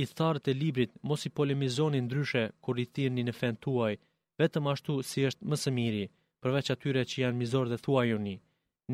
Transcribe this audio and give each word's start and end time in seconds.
i 0.00 0.04
tharë 0.06 0.40
të 0.44 0.54
librit 0.62 0.90
mos 1.08 1.22
i 1.24 1.30
polemizoni 1.38 2.00
ndryshe 2.06 2.42
kur 2.64 2.78
i 2.78 2.84
thirni 2.96 3.22
në 3.26 3.32
fen 3.40 3.56
tuaj, 3.64 3.94
vetëm 4.40 4.66
ashtu 4.72 4.96
si 5.10 5.22
është 5.28 5.46
mësë 5.52 5.70
miri, 5.78 6.02
përveç 6.42 6.70
atyre 6.74 7.04
që 7.10 7.22
janë 7.22 7.38
mizor 7.42 7.70
dhe 7.70 7.78
thuajoni. 7.86 8.34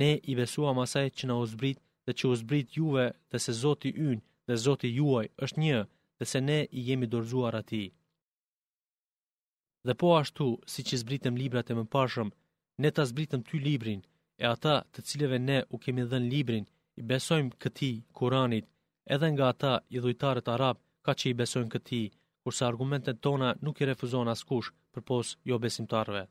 Ne 0.00 0.10
i 0.32 0.36
besuam 0.38 0.78
asaj 0.84 1.08
që 1.18 1.26
na 1.30 1.36
uzbrit 1.44 1.80
dhe 2.06 2.12
që 2.18 2.28
uzbrit 2.34 2.76
juve 2.78 3.06
dhe 3.30 3.38
se 3.44 3.52
Zoti 3.62 3.90
ynë 4.10 4.22
dhe 4.48 4.60
Zoti 4.66 4.88
juaj 4.98 5.26
është 5.46 5.62
një 5.64 5.80
dhe 6.18 6.26
se 6.32 6.40
ne 6.48 6.58
i 6.78 6.80
jemi 6.88 7.08
dorzuar 7.14 7.56
ati. 7.62 7.82
Dhe 9.86 9.94
po 10.00 10.12
ashtu, 10.20 10.46
si 10.72 10.80
që 10.86 10.96
zbritëm 11.02 11.38
librat 11.42 11.70
e 11.72 11.76
më 11.78 11.84
pashëm, 11.96 12.28
ne 12.82 12.88
ta 12.96 13.02
zbritëm 13.10 13.42
ty 13.48 13.56
librin, 13.68 14.00
e 14.42 14.44
ata 14.54 14.76
të 14.92 14.98
cileve 15.08 15.38
ne 15.48 15.58
u 15.74 15.76
kemi 15.84 16.02
dhenë 16.10 16.30
librin, 16.34 16.66
i 16.98 17.02
besojmë 17.10 17.56
këti, 17.62 17.92
kuranit, 18.16 18.66
edhe 19.14 19.26
nga 19.34 19.44
ata 19.52 19.72
i 19.94 19.98
dhujtarët 20.02 20.48
arabë 20.54 20.82
ka 21.06 21.14
që 21.18 21.30
i 21.32 21.36
besojnë 21.40 21.72
këti, 21.74 21.98
kurse 22.46 22.64
argumentet 22.66 23.20
tona 23.26 23.52
nuk 23.66 23.80
i 23.82 23.88
refuzon 23.90 24.30
askush 24.32 24.70
përpos 24.94 25.34
jo 25.50 25.58
besimtarve. 25.64 26.22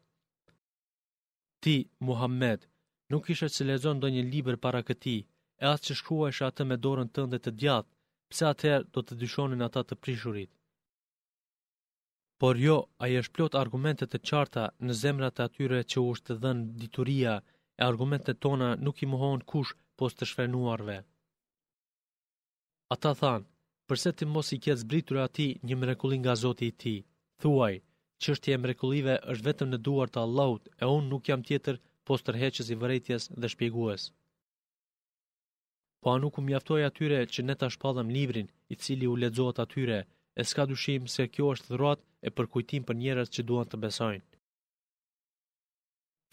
Ti, 1.63 1.76
Muhammed, 2.09 2.66
nuk 3.13 3.30
ishe 3.34 3.48
që 3.55 3.68
lezon 3.72 3.99
do 4.04 4.08
një 4.16 4.23
liber 4.32 4.58
para 4.66 4.82
këti, 4.90 5.18
e 5.62 5.66
atë 5.73 5.86
që 5.88 5.98
shkrua 6.02 6.32
ishe 6.34 6.48
atë 6.48 6.66
me 6.72 6.77
dorën 6.86 7.12
tënde 7.16 7.40
të 7.44 7.52
djatë, 7.62 7.91
pse 8.32 8.46
atëherë 8.49 8.90
do 8.96 9.02
të 9.05 9.16
dyshonin 9.22 9.62
ata 9.68 9.84
të 9.86 9.98
prishurit. 10.04 10.52
Por 12.41 12.58
jo, 12.66 12.77
a 12.98 13.05
i 13.12 13.18
është 13.22 13.35
plot 13.38 13.58
argumentet 13.63 14.16
e 14.18 14.22
qarta 14.27 14.63
në 14.85 14.94
zemrat 15.02 15.40
e 15.41 15.46
atyre 15.48 15.84
që 15.91 15.98
u 16.02 16.08
është 16.16 16.30
të 16.32 16.38
dhenë 16.44 16.68
dituria 16.82 17.35
e 17.80 17.85
argumentet 17.90 18.40
tona 18.44 18.72
nuk 18.85 19.04
i 19.05 19.12
mohon 19.13 19.44
kush 19.52 19.76
post 19.99 20.18
të 20.20 20.26
shfrenuarve. 20.32 20.98
Ata 22.96 23.12
thanë, 23.22 23.51
përse 23.91 24.12
ti 24.20 24.26
mos 24.34 24.50
i 24.55 24.59
ke 24.63 24.73
zbritur 24.81 25.18
ati 25.22 25.45
një 25.68 25.76
mrekullin 25.81 26.22
nga 26.23 26.34
Zoti 26.41 26.68
i 26.72 26.76
ti? 26.82 26.94
Thuaj, 27.41 27.73
qështje 28.23 28.54
e 28.55 28.60
mrekullive 28.63 29.16
është 29.34 29.46
vetëm 29.48 29.68
në 29.74 29.79
duar 29.88 30.10
të 30.12 30.21
Allahut 30.26 30.70
e 30.82 30.88
unë 30.96 31.10
nuk 31.12 31.26
jam 31.29 31.43
tjetër 31.48 31.79
post 32.07 32.24
tërheqës 32.29 32.70
i 32.71 32.77
vërejtjes 32.84 33.24
dhe 33.41 33.49
shpjegues. 33.54 34.05
Po 36.01 36.13
a 36.16 36.21
nuk 36.24 36.40
u 36.40 36.46
mjaftoj 36.48 36.79
atyre 36.90 37.20
që 37.34 37.43
ne 37.48 37.55
ta 37.60 37.68
shpallëm 37.76 38.13
librin 38.18 38.48
i 38.74 38.79
cili 38.84 39.10
u 39.13 39.18
ledzohet 39.24 39.60
atyre 39.66 39.98
e 40.40 40.48
s'ka 40.49 40.70
dushim 40.71 41.12
se 41.16 41.27
kjo 41.34 41.51
është 41.55 41.73
dhrat 41.76 41.99
e 42.27 42.35
përkujtim 42.38 42.88
për 42.88 42.99
njerës 43.04 43.34
që 43.35 43.46
duan 43.49 43.68
të 43.70 43.82
besojnë. 43.84 44.23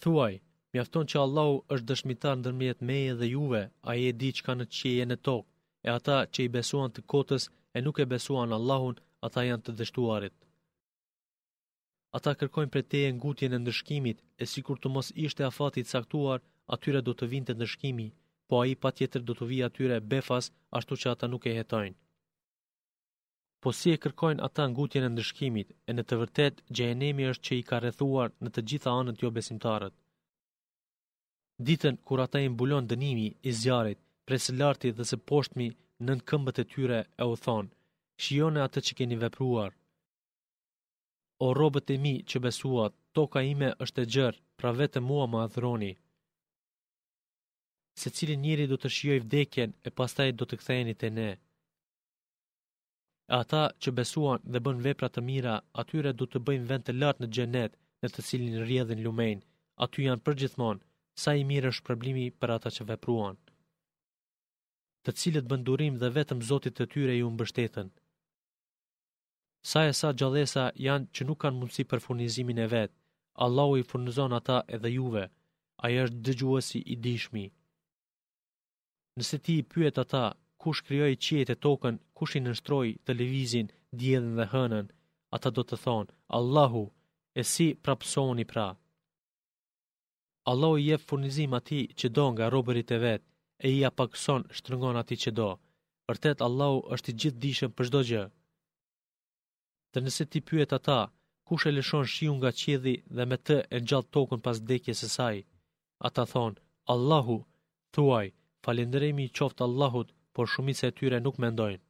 Thuaj, 0.02 0.34
mjafton 0.74 1.10
që 1.10 1.24
Allahu 1.26 1.58
është 1.74 1.88
dëshmitar 1.90 2.36
në 2.38 2.46
dërmjet 2.48 2.86
meje 2.90 3.18
dhe 3.20 3.32
juve, 3.34 3.62
a 3.88 3.90
e 4.08 4.10
di 4.20 4.30
që 4.38 4.44
ka 4.46 4.52
në 4.56 4.72
qije 4.78 5.06
në 5.10 5.18
tokë 5.26 5.48
e 5.88 5.90
ata 6.00 6.18
që 6.32 6.40
i 6.46 6.52
besuan 6.56 6.90
të 6.92 7.02
kotës 7.12 7.44
e 7.76 7.78
nuk 7.84 7.96
e 8.02 8.06
besuan 8.14 8.50
Allahun, 8.58 8.96
ata 9.26 9.40
janë 9.48 9.64
të 9.66 9.72
dështuarit. 9.78 10.34
Ata 12.16 12.32
kërkojnë 12.40 12.72
për 12.74 12.82
teje 12.92 13.10
në 13.12 13.20
gutjen 13.24 13.56
e 13.56 13.60
ndërshkimit, 13.62 14.18
e 14.42 14.44
si 14.50 14.60
kur 14.66 14.76
të 14.80 14.88
mos 14.94 15.08
ishte 15.24 15.42
afati 15.44 15.60
fatit 15.80 15.92
saktuar, 15.92 16.38
atyre 16.74 17.00
do 17.06 17.12
të 17.16 17.24
vinte 17.32 17.52
të 17.52 17.56
ndërshkimi, 17.58 18.06
po 18.48 18.54
a 18.62 18.64
i 18.72 18.74
pa 18.82 18.88
tjetër 18.96 19.22
do 19.28 19.32
të 19.36 19.44
vi 19.50 19.58
atyre 19.68 19.98
befas, 20.12 20.44
ashtu 20.78 20.92
që 21.00 21.06
ata 21.14 21.26
nuk 21.32 21.42
e 21.50 21.54
jetojnë. 21.58 21.98
Po 23.62 23.68
si 23.78 23.88
e 23.94 24.00
kërkojnë 24.04 24.44
ata 24.46 24.62
në 24.66 24.74
gutjen 24.78 25.06
e 25.08 25.10
ndërshkimit, 25.12 25.68
e 25.88 25.90
në 25.96 26.02
të 26.06 26.14
vërtet, 26.20 26.54
gjenemi 26.76 27.24
është 27.30 27.44
që 27.46 27.52
i 27.60 27.66
ka 27.68 27.76
rrethuar 27.82 28.28
në 28.42 28.48
të 28.52 28.60
gjitha 28.68 28.90
anët 29.00 29.18
jo 29.22 29.30
besimtarët. 29.38 29.94
Ditën, 31.66 31.94
kur 32.06 32.18
ata 32.26 32.38
i 32.44 32.48
mbulon 32.54 32.88
dënimi 32.90 33.28
i 33.48 33.50
zjarit, 33.62 34.00
prej 34.28 34.40
së 34.44 34.52
larti 34.60 34.88
dhe 34.96 35.04
së 35.10 35.16
poshtmi 35.30 35.66
në 36.06 36.12
në 36.18 36.24
këmbët 36.30 36.58
e 36.62 36.64
tyre 36.72 36.96
e 37.22 37.26
u 37.32 37.36
thonë, 37.44 37.70
shione 38.24 38.60
atë 38.64 38.80
që 38.86 38.96
keni 38.98 39.16
vepruar. 39.22 39.70
O 41.44 41.46
robët 41.58 41.88
e 41.94 41.96
mi 42.04 42.12
që 42.30 42.42
besuat, 42.46 42.92
toka 43.16 43.40
ime 43.52 43.70
është 43.84 44.04
e 44.04 44.10
gjërë, 44.14 44.40
pra 44.58 44.72
vetë 44.80 45.00
mua 45.08 45.24
më 45.32 45.38
adhroni. 45.46 45.92
Se 48.00 48.08
cili 48.16 48.36
njëri 48.44 48.66
do 48.72 48.76
të 48.78 48.88
shioj 48.96 49.20
vdekjen 49.24 49.70
e 49.88 49.94
pastaj 49.98 50.30
do 50.40 50.44
të 50.46 50.58
këthejni 50.60 50.94
të 51.00 51.08
ne. 51.18 51.30
Ata 53.40 53.64
që 53.82 53.94
besuan 53.98 54.44
dhe 54.52 54.62
bën 54.64 54.84
vepra 54.86 55.08
të 55.12 55.20
mira, 55.30 55.54
atyre 55.82 56.12
do 56.20 56.26
të 56.28 56.42
bëjmë 56.46 56.68
vend 56.70 56.86
të 56.86 56.92
lartë 57.00 57.22
në 57.24 57.32
gjenet 57.36 57.80
në 58.02 58.08
të 58.14 58.26
cilin 58.28 58.60
rjedhin 58.68 59.02
lumejnë, 59.06 59.46
aty 59.84 60.06
janë 60.08 60.24
përgjithmonë, 60.26 60.84
sa 61.22 61.30
i 61.40 61.48
mirë 61.50 61.70
është 61.72 61.86
problemi 61.88 62.26
për 62.40 62.56
ata 62.58 62.70
që 62.76 62.86
vepruan 62.92 63.36
të 65.06 65.12
cilët 65.20 65.46
bëndurim 65.50 65.98
dhe 66.02 66.08
vetëm 66.18 66.40
Zotit 66.48 66.74
të 66.78 66.84
tyre 66.94 67.14
ju 67.18 67.28
mbështetën. 67.34 67.88
Sa 69.70 69.80
e 69.90 69.92
sa 70.00 70.08
gjallësa 70.18 70.64
janë 70.86 71.10
që 71.14 71.26
nuk 71.28 71.40
kanë 71.42 71.58
mundësi 71.60 71.84
për 71.90 72.02
furnizimin 72.04 72.60
e 72.64 72.68
vetë, 72.74 72.94
Allahu 73.46 73.78
i 73.80 73.86
furnizon 73.90 74.32
ata 74.38 74.58
edhe 74.76 74.92
juve, 74.98 75.24
a 75.84 75.86
është 76.02 76.22
dëgjuesi 76.26 76.80
i 76.92 76.96
dishmi. 77.04 77.46
Nëse 79.18 79.36
ti 79.44 79.54
i 79.60 79.66
pyet 79.72 79.98
ata, 80.04 80.24
kush 80.62 80.80
kryoj 80.86 81.12
qiet 81.24 81.52
e 81.54 81.60
tokën, 81.64 81.96
kush 82.18 82.34
i 82.38 82.44
nështroj 82.44 82.88
televizin, 83.08 83.68
diellin 83.98 84.34
dhe 84.40 84.46
hënën, 84.52 84.86
ata 85.36 85.48
do 85.56 85.62
të 85.68 85.76
thonë, 85.84 86.12
Allahu, 86.38 86.84
e 87.40 87.42
si 87.52 87.66
prapsoni 87.84 88.44
pra. 88.52 88.68
Allahu 90.50 90.76
i 90.80 90.86
jep 90.88 91.02
furnizim 91.08 91.52
ati 91.60 91.80
që 91.98 92.06
do 92.16 92.24
nga 92.32 92.46
robërit 92.54 92.90
e 92.96 92.98
vetë, 93.06 93.26
e 93.64 93.70
i 93.76 93.78
apakëson 93.90 94.44
shtrëngon 94.58 94.96
ati 95.02 95.16
që 95.22 95.30
do. 95.38 95.48
Vërtet, 96.08 96.42
Allahu 96.46 96.78
është 96.96 97.10
i 97.12 97.16
gjithë 97.22 97.40
dishëm 97.44 97.72
për 97.78 97.88
shdo 97.88 98.00
gjë. 98.10 98.22
Të 99.92 99.98
nëse 100.04 100.24
ti 100.32 100.40
pyet 100.48 100.72
ata, 100.78 100.98
kush 101.48 101.66
e 101.68 101.72
lëshon 101.74 102.06
shiu 102.14 102.32
nga 102.38 102.50
qedhi 102.60 102.94
dhe 103.16 103.24
me 103.30 103.36
të 103.46 103.56
e 103.76 103.78
gjallë 103.88 104.10
tokën 104.16 104.40
pas 104.46 104.58
dekje 104.70 104.94
së 105.00 105.08
saj? 105.16 105.36
Ata 106.08 106.24
thonë, 106.32 106.60
Allahu, 106.94 107.36
thuaj, 107.94 108.26
falenderemi 108.64 109.24
i 109.28 109.32
qoftë 109.38 109.64
Allahut, 109.66 110.14
por 110.34 110.46
shumit 110.52 110.76
se 110.78 110.86
e 110.90 110.94
tyre 110.98 111.20
nuk 111.24 111.40
mendojnë. 111.42 111.82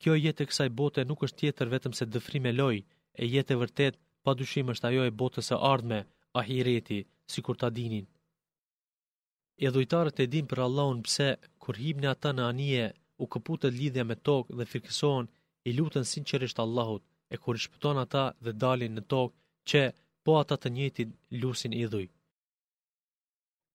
Kjo 0.00 0.12
jetë 0.24 0.42
e 0.44 0.48
kësaj 0.50 0.68
bote 0.80 1.00
nuk 1.06 1.20
është 1.26 1.38
tjetër 1.42 1.68
vetëm 1.74 1.92
se 1.98 2.04
dëfrim 2.14 2.46
e 2.50 2.56
loj, 2.60 2.76
e 3.20 3.24
jetë 3.34 3.52
e 3.56 3.60
vërtet, 3.62 3.94
pa 4.24 4.30
dushim 4.40 4.66
është 4.74 4.86
ajo 4.90 5.02
e 5.08 5.16
botës 5.22 5.48
e 5.54 5.60
ardhme, 5.72 6.00
ahireti, 6.40 7.00
si 7.32 7.40
kur 7.46 7.56
ta 7.60 7.68
dinin. 7.78 8.06
E 9.60 9.68
dhujtarët 9.70 10.18
e 10.24 10.26
din 10.34 10.46
për 10.50 10.60
Allahun 10.66 11.00
pse, 11.06 11.26
kur 11.64 11.78
hibnë 11.84 12.08
ata 12.14 12.30
në 12.36 12.44
anije, 12.50 12.86
u 13.22 13.24
këputët 13.34 13.76
lidhja 13.78 14.04
me 14.10 14.16
tokë 14.28 14.56
dhe 14.60 14.66
firkëson, 14.72 15.28
i 15.68 15.70
lutën 15.78 16.06
sinqerisht 16.12 16.62
Allahut, 16.64 17.02
e 17.34 17.36
kur 17.42 17.58
ishpëton 17.60 17.98
ata 18.04 18.24
dhe 18.44 18.52
dalin 18.62 18.96
në 18.96 19.02
tokë, 19.12 19.36
që 19.70 19.82
po 20.24 20.38
ata 20.42 20.56
të 20.62 20.68
njëtit 20.76 21.08
lusin 21.42 21.72
i 21.82 21.86
dhuj. 21.92 22.08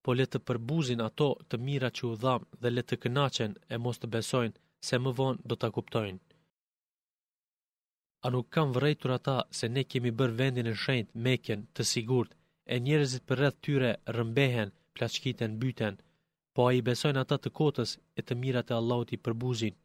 Po 0.04 0.14
le 0.18 0.26
të 0.30 0.40
përbuzin 0.48 1.02
ato 1.08 1.30
të 1.50 1.56
mira 1.68 1.90
që 1.98 2.04
u 2.12 2.14
dhamë 2.24 2.50
dhe 2.62 2.70
le 2.74 2.84
të 2.88 2.96
kënachen 3.04 3.54
e 3.74 3.78
mos 3.86 4.00
të 4.02 4.08
besojnë, 4.16 4.58
se 4.88 4.96
më 5.04 5.12
vonë 5.20 5.44
do 5.52 5.56
të 5.60 5.70
kuptojnë. 5.78 6.20
A 8.26 8.28
nuk 8.34 8.48
kam 8.56 8.70
vrejtur 8.78 9.12
ata 9.18 9.38
se 9.60 9.66
ne 9.76 9.84
kemi 9.92 10.12
bërë 10.20 10.38
vendin 10.42 10.70
e 10.72 10.76
shenjt 10.84 11.10
meken 11.26 11.68
të 11.76 11.84
sigurt, 11.92 12.32
e 12.74 12.76
njerëzit 12.86 13.24
për 13.30 13.38
rreth 13.42 13.60
tyre 13.66 13.92
rëmbehen, 14.18 14.70
plaçkite 14.98 15.46
byten, 15.62 15.94
po 16.54 16.62
a 16.70 16.72
i 16.78 16.82
besojnë 16.90 17.22
ata 17.24 17.38
të 17.40 17.50
kotës 17.58 17.92
e 18.18 18.22
të 18.26 18.34
mirat 18.42 18.70
e 18.72 18.78
Allahut 18.80 19.12
i 19.16 19.20
përbuzin. 19.26 19.76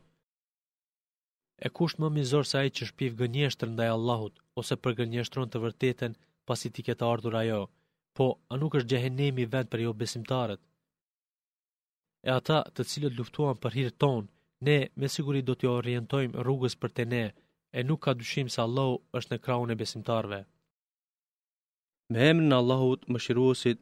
E 1.67 1.69
kusht 1.77 2.01
më 2.03 2.09
mizor 2.17 2.45
se 2.51 2.57
a 2.61 2.65
i 2.67 2.71
që 2.77 2.89
shpiv 2.91 3.13
gënjeshtër 3.21 3.69
ndaj 3.75 3.91
Allahut, 3.97 4.35
ose 4.61 4.75
për 4.83 4.93
gënjeshtron 5.01 5.49
të 5.51 5.59
vërteten 5.65 6.13
pasi 6.47 6.69
ti 6.75 6.83
këtë 6.87 7.05
ardhur 7.13 7.37
ajo, 7.43 7.63
po 8.17 8.25
a 8.53 8.55
nuk 8.61 8.73
është 8.79 8.91
gjehenemi 8.93 9.45
vend 9.53 9.69
për 9.73 9.85
jo 9.85 9.93
besimtarët. 10.03 10.63
E 12.29 12.31
ata 12.39 12.59
të 12.75 12.83
cilët 12.91 13.17
luftuan 13.19 13.57
për 13.63 13.75
hirë 13.79 13.95
tonë, 14.03 14.31
ne 14.67 14.77
me 15.01 15.07
siguri 15.15 15.41
do 15.47 15.55
t'jo 15.59 15.77
orientojmë 15.81 16.39
rrugës 16.47 16.75
për 16.83 16.91
të 16.97 17.05
ne, 17.13 17.25
e 17.79 17.81
nuk 17.89 18.01
ka 18.05 18.13
dushim 18.21 18.49
se 18.55 18.59
Allahut 18.67 19.03
është 19.19 19.33
në 19.35 19.43
kraun 19.45 19.73
e 19.75 19.79
besimtarve. 19.83 20.41
Me 22.13 22.19
hemë 22.29 22.47
në 22.49 22.55
Allahut 22.63 23.09
më 23.13 23.19
shiruosit 23.25 23.79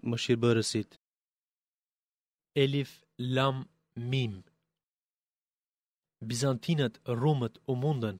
Elif, 2.56 3.02
Lam, 3.18 3.68
Mim. 3.96 4.42
Bizantinët, 6.30 6.96
Rumët 7.06 7.58
u 7.70 7.74
mundën 7.80 8.16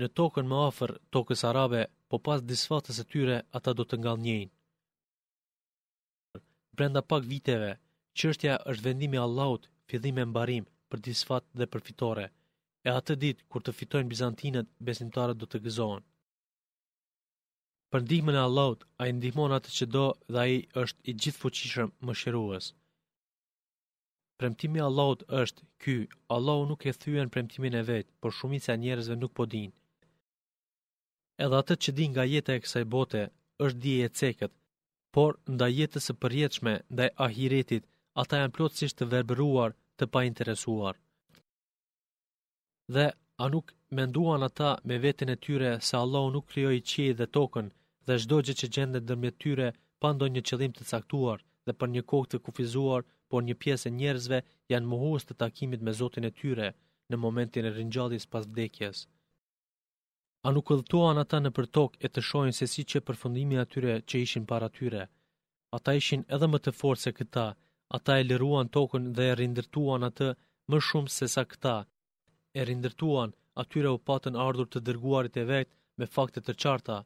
në 0.00 0.06
tokën 0.18 0.46
më 0.50 0.60
afër 0.68 0.92
tokës 1.16 1.44
arabe, 1.50 1.82
po 2.10 2.16
pas 2.28 2.40
disfatës 2.52 2.98
e 3.02 3.04
tyre 3.12 3.36
ata 3.58 3.74
do 3.78 3.84
të 3.84 3.98
ngallë 4.00 4.22
njëjnë. 4.24 4.52
Brenda 6.76 7.02
pak 7.10 7.28
viteve, 7.28 7.70
qështja 8.18 8.54
është 8.72 8.86
vendimi 8.88 9.20
Allahut, 9.22 9.68
fillim 9.90 10.18
e 10.22 10.24
mbarim 10.32 10.64
për 10.90 11.04
disfat 11.08 11.44
dhe 11.60 11.68
për 11.72 11.84
fitore, 11.88 12.26
e 12.86 12.88
atë 12.96 13.16
ditë 13.22 13.46
kur 13.52 13.60
të 13.64 13.76
fitojnë 13.78 14.08
Bizantinët, 14.10 14.72
besimtarët 14.90 15.36
do 15.42 15.46
të 15.52 15.60
gëzohen. 15.68 16.04
Për 17.92 18.00
ndihmën 18.08 18.40
e 18.40 18.42
Allahut, 18.48 18.84
a 19.02 19.08
i 19.10 19.12
ndihmon 19.16 19.52
atë 19.58 19.70
që 19.78 19.88
do 19.96 20.06
dhe 20.34 20.40
a 20.40 20.46
i 20.56 20.58
është 20.84 21.00
i 21.12 21.16
gjithë 21.22 21.40
fuqishëm 21.44 21.94
më 22.08 22.18
shëruës. 22.24 22.72
Premtimi 24.40 24.80
Allahut 24.84 25.22
është 25.42 25.62
ky, 25.84 25.92
Allahu 26.34 26.64
nuk 26.70 26.82
e 26.84 26.92
thyen 27.02 27.30
premtimin 27.36 27.76
e 27.80 27.82
vet, 27.90 28.06
por 28.20 28.34
shumica 28.38 28.74
e 28.74 28.80
njerëzve 28.82 29.14
nuk 29.20 29.32
po 29.38 29.46
dinë. 29.54 29.72
Edhe 31.44 31.60
atë 31.60 31.76
që 31.84 31.94
din 32.00 32.12
nga 32.14 32.24
jeta 32.34 32.56
e 32.56 32.60
kësaj 32.64 32.84
bote 32.94 33.22
është 33.66 33.80
dije 33.86 34.04
e 34.04 34.12
cekët, 34.20 34.52
por 35.16 35.38
ndaj 35.54 35.70
jetës 35.80 36.08
së 36.10 36.14
përjetshme, 36.24 36.74
ndaj 36.92 37.10
ahiretit, 37.26 37.88
ata 38.22 38.42
janë 38.42 38.54
plotësisht 38.56 38.98
të 38.98 39.08
verbëruar, 39.14 39.72
të 39.98 40.08
painteresuar. 40.16 40.94
Dhe 42.96 43.06
a 43.44 43.48
nuk 43.54 43.72
menduan 43.98 44.42
ata 44.50 44.70
me 44.90 45.00
veten 45.06 45.32
e 45.32 45.38
tyre 45.46 45.72
se 45.88 45.96
Allahu 46.04 46.30
nuk 46.36 46.48
krijoi 46.52 46.84
qiell 46.90 47.16
dhe 47.20 47.30
tokën, 47.36 47.68
dhe 48.06 48.20
çdo 48.22 48.42
gjë 48.46 48.54
që 48.60 48.70
gjendet 48.76 49.04
ndërmjet 49.06 49.40
tyre 49.44 49.70
pa 50.00 50.12
ndonjë 50.16 50.42
qëllim 50.48 50.72
të 50.76 50.88
caktuar 50.92 51.38
dhe 51.66 51.72
për 51.80 51.88
një 51.96 52.02
kohë 52.12 52.30
të 52.32 52.38
kufizuar, 52.46 53.02
por 53.32 53.44
një 53.46 53.54
pjesë 53.62 53.88
e 53.90 53.94
njerëzve 54.00 54.38
janë 54.72 54.90
mohues 54.90 55.26
të 55.26 55.36
takimit 55.42 55.82
me 55.86 55.92
Zotin 56.00 56.28
e 56.28 56.32
tyre 56.40 56.68
në 57.10 57.18
momentin 57.24 57.68
e 57.68 57.72
ringjalljes 57.76 58.26
pas 58.32 58.44
vdekjes. 58.50 58.96
A 60.46 60.52
nuk 60.54 60.66
kultuan 60.70 61.18
ata 61.24 61.38
në 61.42 61.50
për 61.56 61.66
tokë 61.76 62.00
e 62.06 62.08
të 62.14 62.22
shohin 62.28 62.54
se 62.58 62.66
si 62.72 62.82
që 62.90 63.02
përfundimi 63.06 63.56
i 63.58 63.62
atyre 63.64 63.94
që 64.08 64.22
ishin 64.26 64.44
para 64.50 64.68
tyre. 64.78 65.04
Ata 65.76 65.90
ishin 66.00 66.22
edhe 66.36 66.48
më 66.50 66.58
të 66.64 66.74
fortë 66.80 67.02
se 67.06 67.12
këta. 67.18 67.46
Ata 67.96 68.12
e 68.20 68.26
liruan 68.28 68.68
tokën 68.76 69.04
dhe 69.16 69.24
e 69.30 69.34
rindërtuan 69.40 70.06
atë 70.08 70.28
më 70.70 70.78
shumë 70.88 71.12
se 71.16 71.26
sa 71.34 71.42
këta. 71.50 71.76
E 72.58 72.60
rindërtuan, 72.68 73.34
atyre 73.62 73.90
u 73.96 74.00
patën 74.08 74.38
ardhur 74.46 74.68
të 74.70 74.84
dërguarit 74.86 75.36
e 75.42 75.44
vetë 75.50 75.72
me 75.98 76.06
fakte 76.14 76.40
të 76.44 76.54
qarta. 76.62 76.96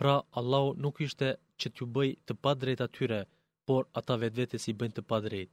Pra, 0.00 0.14
Allahu 0.40 0.74
nuk 0.84 1.00
ishte 1.06 1.28
që 1.60 1.66
t'ju 1.72 1.84
bëj 1.94 2.10
të 2.26 2.32
pa 2.42 2.50
drejt 2.60 2.80
atyre, 2.86 3.20
por 3.68 3.82
ata 3.98 4.14
vetë 4.22 4.38
vetë 4.40 4.58
si 4.62 4.72
bëjnë 4.80 4.96
të 4.96 5.04
padrejt. 5.10 5.50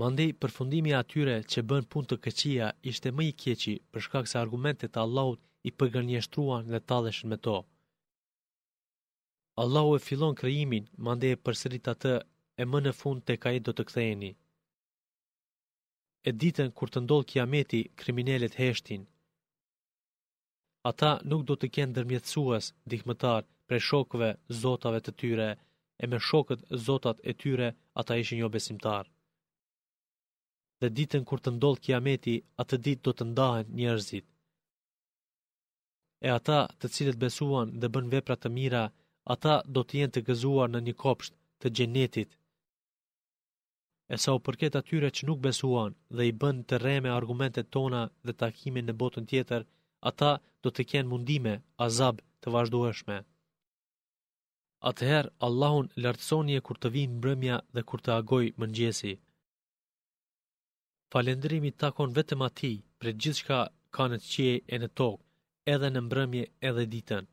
Mandej 0.00 0.30
përfundimi 0.40 0.92
atyre 1.00 1.34
që 1.52 1.60
bën 1.70 1.84
pun 1.92 2.04
të 2.08 2.16
këqia 2.24 2.66
ishte 2.92 3.08
më 3.16 3.22
i 3.30 3.32
keqi 3.42 3.74
për 3.90 4.04
shkak 4.06 4.26
se 4.30 4.36
argumentet 4.42 4.94
e 4.96 5.00
Allahut 5.04 5.40
i 5.68 5.70
përgënjeshtruan 5.78 6.64
dhe 6.72 6.80
talleshën 6.88 7.28
me 7.30 7.38
to. 7.46 7.56
Allahu 9.62 9.92
e 9.96 10.04
fillon 10.06 10.34
krijimin, 10.40 10.84
mandej 11.06 11.34
përsërit 11.44 11.86
atë 11.92 12.12
e 12.62 12.64
më 12.70 12.78
në 12.84 12.92
fund 13.00 13.20
tek 13.28 13.42
ai 13.50 13.58
do 13.66 13.70
të 13.74 13.82
ktheheni. 13.88 14.32
E 16.28 16.30
ditën 16.40 16.70
kur 16.76 16.88
të 16.90 16.98
ndolë 17.04 17.28
kiameti, 17.30 17.80
kriminalet 18.00 18.54
heshtin. 18.60 19.02
Ata 20.90 21.10
nuk 21.30 21.42
do 21.48 21.54
të 21.56 21.66
kenë 21.74 21.90
ndërmjetësues, 21.92 22.64
ndihmëtar, 22.86 23.40
prej 23.66 23.82
shokëve, 23.88 24.30
zotave 24.60 25.00
të 25.04 25.12
tyre, 25.20 25.48
e 26.02 26.04
me 26.10 26.18
shokët 26.28 26.60
zotat 26.86 27.16
e 27.30 27.32
tyre 27.40 27.68
ata 28.00 28.12
ishin 28.22 28.38
jo 28.42 28.48
besimtar. 28.56 29.04
Dhe 30.80 30.88
ditën 30.98 31.26
kur 31.28 31.40
të 31.44 31.50
ndollë 31.58 31.82
kiameti, 31.84 32.34
atë 32.62 32.74
ditë 32.86 33.04
do 33.08 33.12
të 33.16 33.24
ndahen 33.30 33.72
njerëzit. 33.80 34.26
E 36.26 36.28
ata 36.38 36.58
të 36.80 36.86
cilët 36.94 37.20
besuan 37.24 37.68
dhe 37.80 37.92
bën 37.94 38.06
vepra 38.14 38.36
të 38.40 38.48
mira, 38.56 38.84
ata 39.34 39.54
do 39.74 39.80
të 39.84 39.92
jenë 40.00 40.12
të 40.14 40.20
gëzuar 40.28 40.68
në 40.72 40.80
një 40.86 40.94
kopsht 41.04 41.32
të 41.60 41.66
gjenetit. 41.76 42.30
E 44.14 44.16
sa 44.22 44.30
u 44.38 44.40
përket 44.46 44.74
atyre 44.80 45.08
që 45.16 45.26
nuk 45.28 45.44
besuan 45.48 45.92
dhe 46.16 46.22
i 46.30 46.32
bën 46.40 46.58
të 46.68 46.74
reme 46.86 47.10
argumentet 47.18 47.70
tona 47.76 48.02
dhe 48.26 48.32
takimin 48.42 48.84
në 48.88 48.94
botën 49.02 49.28
tjetër, 49.30 49.62
ata 50.10 50.30
do 50.62 50.68
të 50.72 50.82
kenë 50.90 51.10
mundime 51.12 51.54
azab 51.88 52.16
të 52.42 52.48
vazhdueshme. 52.54 53.18
Atëherë 54.88 55.30
Allahun 55.46 55.88
lartësoni 56.04 56.54
e 56.56 56.60
kur 56.66 56.78
të 56.82 56.88
vinë 56.94 57.16
mbrëmja 57.18 57.56
dhe 57.76 57.82
kur 57.90 58.00
të 58.04 58.12
agoj 58.20 58.44
mëngjesi. 58.62 59.10
Falendrimi 61.12 61.72
takon 61.82 62.14
vetëm 62.18 62.40
ati, 62.48 62.70
për 63.00 63.10
gjithë 63.24 63.40
shka 63.40 63.58
ka 63.98 64.04
në 64.12 64.18
të 64.22 64.26
qie 64.34 64.54
e 64.74 64.78
në 64.80 64.88
tokë, 65.00 65.22
edhe 65.74 65.88
në 65.92 66.00
mbrëmje 66.06 66.44
edhe 66.70 66.84
ditën. 66.94 67.28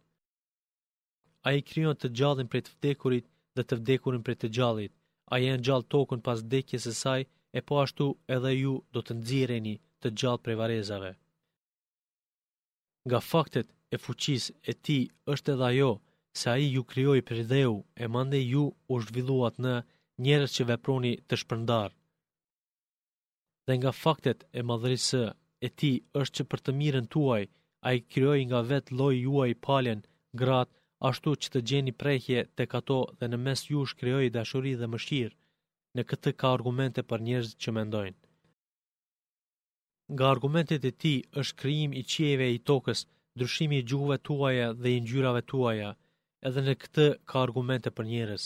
A 1.48 1.50
i 1.58 1.62
kryon 1.70 1.96
të 2.02 2.12
gjallin 2.20 2.52
për 2.56 2.64
të 2.68 2.74
vdekurit 2.76 3.26
dhe 3.58 3.64
të 3.70 3.76
vdekurin 3.80 4.26
për 4.28 4.36
të 4.42 4.48
gjallit. 4.58 4.94
A 5.34 5.36
i 5.44 5.48
e 5.52 5.56
në 5.56 5.64
gjallë 5.70 5.90
tokën 5.96 6.22
pas 6.28 6.44
dhekjes 6.52 6.88
e 6.92 6.94
saj, 7.04 7.22
e 7.58 7.62
po 7.68 7.74
ashtu 7.84 8.08
edhe 8.38 8.52
ju 8.58 8.74
do 8.96 9.00
të 9.06 9.14
nëzireni 9.22 9.76
të 10.02 10.08
gjallë 10.20 10.44
për 10.48 10.60
varezave. 10.64 11.12
Nga 13.08 13.20
faktet 13.32 13.68
e 13.94 13.98
fuqis 14.06 14.46
e 14.72 14.74
ti 14.88 15.00
është 15.36 15.52
edhe 15.56 15.66
ajo, 15.72 15.94
se 16.38 16.50
ai 16.56 16.68
ju 16.76 16.82
krijoi 16.92 17.22
për 17.28 17.40
dheu 17.52 17.74
e 18.04 18.06
mande 18.14 18.40
ju 18.52 18.64
u 18.94 18.96
zhvilluat 19.06 19.56
në 19.66 19.74
njerëz 20.26 20.52
që 20.56 20.64
veproni 20.72 21.14
të 21.28 21.36
shpërndar. 21.42 21.92
Dhe 23.66 23.74
nga 23.80 23.92
faktet 24.04 24.40
e 24.58 24.62
madhërisë 24.70 25.24
e 25.68 25.70
ti 25.80 25.92
është 26.22 26.36
që 26.38 26.44
për 26.52 26.60
të 26.64 26.72
mirën 26.82 27.08
tuaj, 27.14 27.44
a 27.88 27.88
i 27.98 28.06
kryoj 28.14 28.42
nga 28.50 28.60
vetë 28.72 28.96
loj 29.00 29.16
juaj 29.26 29.52
paljen, 29.68 30.00
gratë, 30.42 30.76
ashtu 31.10 31.30
që 31.42 31.48
të 31.52 31.60
gjeni 31.70 31.94
prejhje 32.02 32.40
të 32.56 32.64
kato 32.74 33.00
dhe 33.18 33.26
në 33.32 33.38
mes 33.46 33.62
ju 33.72 33.82
shkryoj 33.92 34.32
dashuri 34.38 34.74
dhe 34.80 34.88
mëshirë, 34.94 35.36
në 35.96 36.02
këtë 36.10 36.32
ka 36.40 36.48
argumente 36.58 37.02
për 37.10 37.20
njerëz 37.28 37.52
që 37.62 37.70
mendojnë. 37.78 38.20
Nga 40.14 40.26
argumentet 40.34 40.82
e 40.92 40.94
ti 41.02 41.16
është 41.42 41.58
kryim 41.62 41.92
i 42.00 42.04
qieve 42.12 42.48
i 42.56 42.62
tokës, 42.70 43.00
dryshimi 43.40 43.78
i 43.82 43.86
gjuhve 43.90 44.18
tuaja 44.28 44.68
dhe 44.82 44.90
i 44.98 45.04
njyrave 45.08 45.42
tuaja, 45.54 45.90
edhe 46.48 46.62
në 46.66 46.74
këtë 46.82 47.06
ka 47.32 47.40
argumente 47.46 47.92
për 47.98 48.08
njerës. 48.10 48.44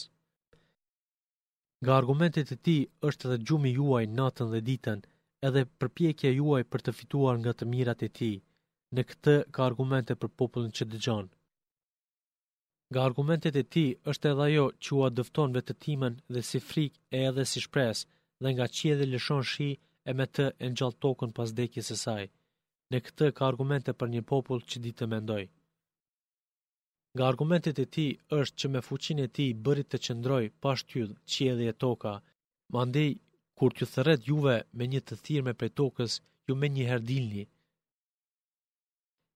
Nga 1.83 1.97
argumentet 2.01 2.53
e 2.55 2.57
ti 2.67 2.75
është 3.09 3.27
edhe 3.27 3.37
gjumi 3.47 3.73
juaj 3.77 4.05
natën 4.19 4.49
dhe 4.53 4.61
ditën, 4.69 4.99
edhe 5.47 5.63
përpjekja 5.81 6.31
juaj 6.39 6.63
për 6.71 6.85
të 6.85 6.93
fituar 6.99 7.35
nga 7.41 7.53
të 7.57 7.67
mirat 7.73 8.01
e 8.07 8.09
ti. 8.17 8.31
Në 8.95 9.01
këtë 9.09 9.35
ka 9.53 9.67
argumente 9.69 10.17
për 10.21 10.31
popullin 10.39 10.73
që 10.77 10.85
dëgjon. 10.93 11.29
Nga 12.91 13.03
argumentet 13.07 13.55
e 13.61 13.63
ti 13.73 13.85
është 14.11 14.31
edhe 14.33 14.45
ajo 14.49 14.65
që 14.83 14.89
ua 14.99 15.09
dëfton 15.17 15.55
vetëtimen 15.57 16.17
dhe 16.33 16.41
si 16.49 16.59
frik 16.69 16.93
e 17.17 17.21
edhe 17.29 17.45
si 17.51 17.63
shpres, 17.65 17.99
dhe 18.41 18.49
nga 18.53 18.65
qie 18.75 18.93
dhe 18.99 19.07
lëshon 19.11 19.43
shi 19.51 19.69
e 20.09 20.11
me 20.17 20.25
të 20.35 20.45
e 20.65 20.67
tokën 21.03 21.31
pas 21.37 21.53
dekjes 21.59 21.89
e 21.95 21.97
saj. 22.03 22.23
Në 22.91 22.97
këtë 23.05 23.25
ka 23.35 23.43
argumente 23.51 23.91
për 23.99 24.07
një 24.13 24.21
popull 24.31 24.61
që 24.69 24.77
ditë 24.83 24.99
të 25.01 25.11
mendoj. 25.13 25.43
Nga 27.15 27.23
argumentet 27.31 27.75
e 27.83 27.87
ti 27.95 28.05
është 28.39 28.57
që 28.61 28.67
me 28.73 28.81
fuqin 28.87 29.19
e 29.25 29.31
ti 29.37 29.45
bërit 29.65 29.87
të 29.91 29.97
qëndroj 30.05 30.43
që 31.31 31.39
edhe 31.53 31.65
e 31.71 31.77
toka, 31.83 32.13
mandej 32.75 33.09
kur 33.57 33.71
t'ju 33.73 33.85
thëret 33.93 34.21
juve 34.29 34.55
me 34.77 34.83
një 34.93 35.01
të 35.05 35.15
thirë 35.25 35.45
me 35.47 35.53
prej 35.59 35.71
tokës, 35.79 36.13
ju 36.47 36.53
me 36.59 36.67
një 36.75 36.85
herdilni. 36.91 37.43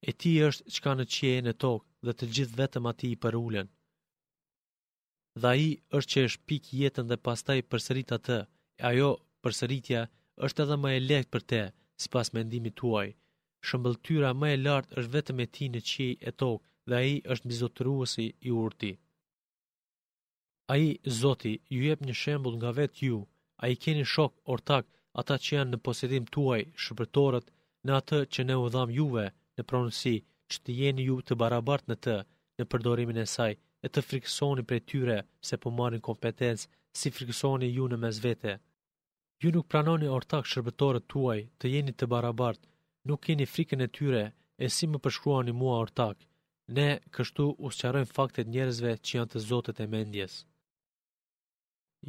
E 0.09 0.11
ti 0.21 0.31
është 0.47 0.81
ka 0.85 0.91
në 0.97 1.05
e 1.35 1.39
në 1.47 1.53
tokë 1.65 1.87
dhe 2.05 2.11
të 2.17 2.25
gjithë 2.35 2.57
vetëm 2.61 2.83
ati 2.91 3.07
i 3.15 3.19
për 3.23 3.33
ulen. 3.45 3.67
Dha 5.43 5.51
i 5.67 5.69
është 5.97 6.11
që 6.13 6.19
është 6.29 6.43
pik 6.51 6.63
jetën 6.81 7.07
dhe 7.11 7.19
pastaj 7.27 7.57
përsërit 7.71 8.09
atë, 8.19 8.37
e 8.81 8.83
ajo 8.91 9.11
përsëritja 9.43 10.01
është 10.47 10.61
edhe 10.65 10.75
më 10.83 10.89
e 10.97 10.99
lehtë 11.09 11.31
për 11.35 11.43
te, 11.51 11.61
si 12.01 12.07
pas 12.15 12.27
mendimi 12.37 12.71
tuaj. 12.79 13.07
Shëmbëlltyra 13.67 14.29
më 14.41 14.47
e 14.55 14.57
lartë 14.65 14.95
është 15.01 15.13
vetëm 15.17 15.37
e 15.45 15.47
ti 15.55 15.65
në 15.75 15.81
qjeje 15.89 16.17
e 16.29 16.31
tokë 16.41 16.65
dhe 16.89 16.95
ai 17.03 17.13
është 17.33 17.49
bizotëruesi 17.51 18.25
i 18.49 18.51
urti. 18.63 18.91
Ai 20.73 20.87
Zoti 21.21 21.53
ju 21.73 21.79
jep 21.87 22.01
një 22.09 22.15
shembull 22.21 22.57
nga 22.59 22.71
vetë 22.79 22.99
ju. 23.07 23.17
Ai 23.63 23.71
keni 23.83 24.03
shok 24.13 24.33
ortak 24.53 24.85
ata 25.21 25.35
që 25.43 25.51
janë 25.55 25.71
në 25.73 25.77
posedim 25.85 26.25
tuaj, 26.33 26.61
shpërtorët, 26.83 27.47
në 27.85 27.91
atë 27.99 28.19
që 28.33 28.41
ne 28.47 28.55
u 28.63 28.65
dham 28.75 28.89
juve 28.97 29.25
në 29.57 29.63
pronësi, 29.69 30.15
që 30.49 30.57
të 30.63 30.71
jeni 30.81 31.03
ju 31.07 31.15
të 31.27 31.33
barabart 31.41 31.85
në 31.89 31.95
të, 32.03 32.15
në 32.57 32.63
përdorimin 32.71 33.21
e 33.25 33.27
saj, 33.35 33.53
e 33.85 33.87
të 33.93 33.99
frikësoni 34.09 34.63
për 34.69 34.83
tyre 34.89 35.17
se 35.47 35.55
po 35.63 35.69
marrin 35.79 36.03
kompetencë 36.09 36.67
si 36.99 37.13
frikësoni 37.17 37.69
ju 37.77 37.85
në 37.91 37.97
mes 38.03 38.19
vete. 38.25 38.53
Ju 39.41 39.49
nuk 39.55 39.69
pranoni 39.73 40.11
ortak 40.17 40.45
shërbëtorët 40.51 41.09
tuaj 41.13 41.39
të 41.59 41.73
jeni 41.75 41.93
të 41.97 42.05
barabart, 42.13 42.61
nuk 43.09 43.23
keni 43.25 43.49
frikën 43.55 43.85
e 43.87 43.91
tyre 43.97 44.23
e 44.63 44.65
si 44.75 44.85
më 44.91 44.99
përshkruani 45.05 45.55
mua 45.61 45.77
ortakë 45.85 46.25
ne 46.77 46.85
kështu 47.15 47.45
usqarojmë 47.69 48.09
faktet 48.17 48.49
njerëzve 48.51 48.93
që 49.05 49.17
janë 49.19 49.31
të 49.35 49.41
zotët 49.47 49.81
e 49.83 49.87
mendjes. 49.93 50.35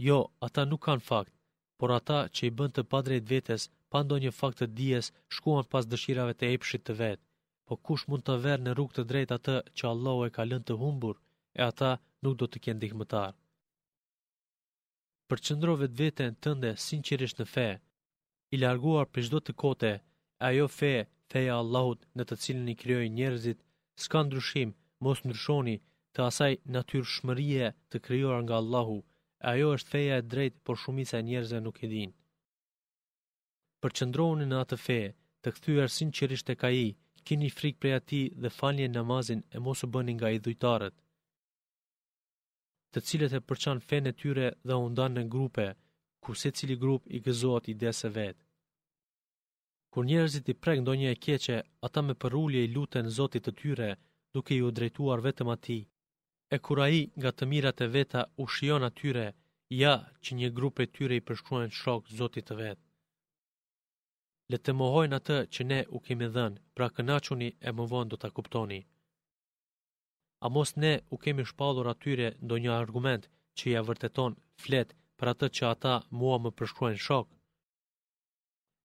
Jo, 0.06 0.18
ata 0.46 0.64
nuk 0.70 0.84
kanë 0.86 1.04
fakt, 1.10 1.32
por 1.80 1.92
ata 1.98 2.18
që 2.34 2.46
i 2.48 2.52
bën 2.58 2.72
të 2.76 2.86
padrejt 2.92 3.28
vetes 3.32 3.68
pa 3.90 4.02
ndonjë 4.04 4.32
fakt 4.40 4.58
të 4.62 4.68
dijes 4.78 5.10
shkuan 5.36 5.68
pas 5.72 5.88
dëshirave 5.92 6.34
të 6.36 6.50
epshit 6.56 6.84
të 6.86 6.96
vet. 7.00 7.20
Po 7.66 7.76
kush 7.84 8.04
mund 8.08 8.22
të 8.26 8.36
verë 8.44 8.62
në 8.64 8.74
rrugë 8.76 8.96
të 8.96 9.04
drejtë 9.10 9.36
atë 9.38 9.56
që 9.76 9.88
Allahu 9.92 10.26
e 10.28 10.32
ka 10.36 10.44
lënë 10.48 10.66
të 10.68 10.76
humbur, 10.80 11.16
e 11.58 11.62
ata 11.70 11.90
nuk 12.22 12.34
do 12.40 12.46
të 12.48 12.58
kenë 12.64 12.78
ndihmëtar. 12.80 13.32
Përqendro 15.28 15.72
vetveten 15.80 16.36
tënde 16.44 16.70
sinqerisht 16.86 17.40
në 17.40 17.46
fe, 17.54 17.68
i 18.54 18.56
larguar 18.62 19.06
për 19.12 19.26
çdo 19.26 19.38
të 19.42 19.52
kote, 19.62 19.92
ajo 20.48 20.68
fe, 20.78 20.92
feja 21.30 21.56
Allahut 21.62 22.06
në 22.16 22.22
të 22.28 22.38
cilën 22.44 22.70
i 22.72 22.76
krijoi 22.82 23.08
njerëzit 23.18 23.65
s'ka 24.02 24.18
ndryshim, 24.28 24.70
mos 25.04 25.18
ndryshoni 25.26 25.76
të 26.14 26.20
asaj 26.28 26.52
natyrë 26.74 27.10
shmërije 27.14 27.68
të 27.90 28.00
kryuar 28.06 28.40
nga 28.44 28.54
Allahu, 28.62 28.96
ajo 29.52 29.70
është 29.76 29.90
feja 29.94 30.14
e 30.20 30.26
drejt, 30.32 30.54
por 30.64 30.76
shumisa 30.82 31.16
e 31.18 31.26
njerëzve 31.28 31.58
nuk 31.64 31.78
e 31.86 31.90
din. 31.94 32.10
Për 33.80 33.90
qëndroni 33.96 34.46
në 34.48 34.56
atë 34.64 34.78
feje, 34.84 35.10
të 35.42 35.48
këthyër 35.56 35.88
sinqerisht 35.96 36.52
e 36.52 36.56
ka 36.62 36.68
i, 36.86 36.88
kini 37.26 37.50
frikë 37.58 37.80
prej 37.82 37.94
ati 38.00 38.22
dhe 38.42 38.50
falje 38.58 38.86
namazin 38.88 39.40
e 39.56 39.62
mos 39.64 39.80
u 39.84 39.88
bëni 39.94 40.14
nga 40.16 40.28
i 40.36 40.42
dhujtarët, 40.44 40.96
të 42.92 42.98
cilët 43.08 43.32
e 43.38 43.40
përçan 43.48 43.78
e 44.10 44.12
tyre 44.20 44.46
dhe 44.66 44.74
undan 44.86 45.12
në 45.16 45.22
grupe, 45.34 45.66
ku 46.22 46.30
se 46.40 46.50
cili 46.56 46.76
grup 46.84 47.02
i 47.16 47.18
gëzoat 47.26 47.64
i 47.72 47.74
dese 47.82 48.08
vetë 48.16 48.45
kur 49.96 50.04
njerëzit 50.10 50.50
i 50.52 50.54
prek 50.62 50.80
ndonjë 50.84 51.08
e 51.14 51.16
keqe, 51.24 51.54
ata 51.86 52.00
me 52.04 52.14
përulje 52.22 52.60
i 52.62 52.68
luten 52.72 53.06
Zotit 53.18 53.44
të 53.46 53.52
tyre, 53.60 53.86
duke 54.36 54.56
ju 54.58 54.68
drejtuar 54.78 55.22
vetëm 55.26 55.48
ati. 55.54 55.78
E 56.54 56.56
kur 56.64 56.78
i 56.96 57.00
nga 57.18 57.30
të 57.34 57.44
mirat 57.52 57.80
e 57.84 57.88
veta 57.94 58.22
u 58.42 58.44
shion 58.54 58.84
atyre, 58.90 59.26
ja 59.82 59.94
që 60.22 60.30
një 60.38 60.50
grupe 60.58 60.84
tyre 60.96 61.14
i 61.16 61.24
përshkruen 61.30 61.72
shok 61.80 62.10
Zotit 62.18 62.46
të 62.50 62.56
vetë. 62.62 62.84
Le 64.52 64.58
të 64.64 64.72
mohojnë 64.82 65.18
atë 65.20 65.38
që 65.54 65.62
ne 65.70 65.80
u 65.96 66.02
kemi 66.08 66.28
dhenë, 66.36 66.60
pra 66.76 66.88
kënachuni 66.96 67.48
e 67.68 67.72
më 67.78 67.88
vonë 67.92 68.10
do 68.12 68.18
të 68.20 68.30
kuptoni. 68.36 68.80
A 70.44 70.46
mos 70.56 70.70
ne 70.82 70.92
u 71.14 71.16
kemi 71.24 71.48
shpallur 71.50 71.88
atyre 71.94 72.28
ndonjë 72.44 72.72
argument 72.82 73.24
që 73.56 73.66
ja 73.74 73.86
vërteton 73.88 74.36
flet 74.62 74.92
për 75.18 75.32
atë 75.32 75.46
që 75.56 75.64
ata 75.74 75.94
mua 76.20 76.36
më 76.44 76.50
përshkruen 76.58 77.00
shok? 77.06 77.28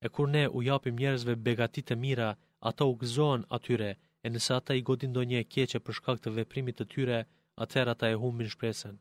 E 0.06 0.10
kur 0.10 0.28
ne 0.30 0.44
u 0.50 0.64
japim 0.64 0.96
njerëzve 0.98 1.36
begatit 1.36 1.92
e 1.92 1.96
mira, 1.96 2.30
ata 2.70 2.86
u 2.90 2.96
gëzohen 3.02 3.44
atyre, 3.58 3.90
e 4.26 4.28
nëse 4.34 4.52
ata 4.60 4.74
i 4.80 4.86
godin 4.90 5.14
do 5.14 5.22
një 5.32 5.38
e 5.44 5.48
kjeqe 5.54 5.82
për 5.86 5.94
shkak 5.98 6.18
të 6.24 6.34
veprimit 6.38 6.76
të 6.80 6.86
tyre, 6.94 7.20
atëher 7.66 7.88
ata 7.94 8.06
e 8.14 8.18
humbin 8.24 8.50
shpresën. 8.54 8.96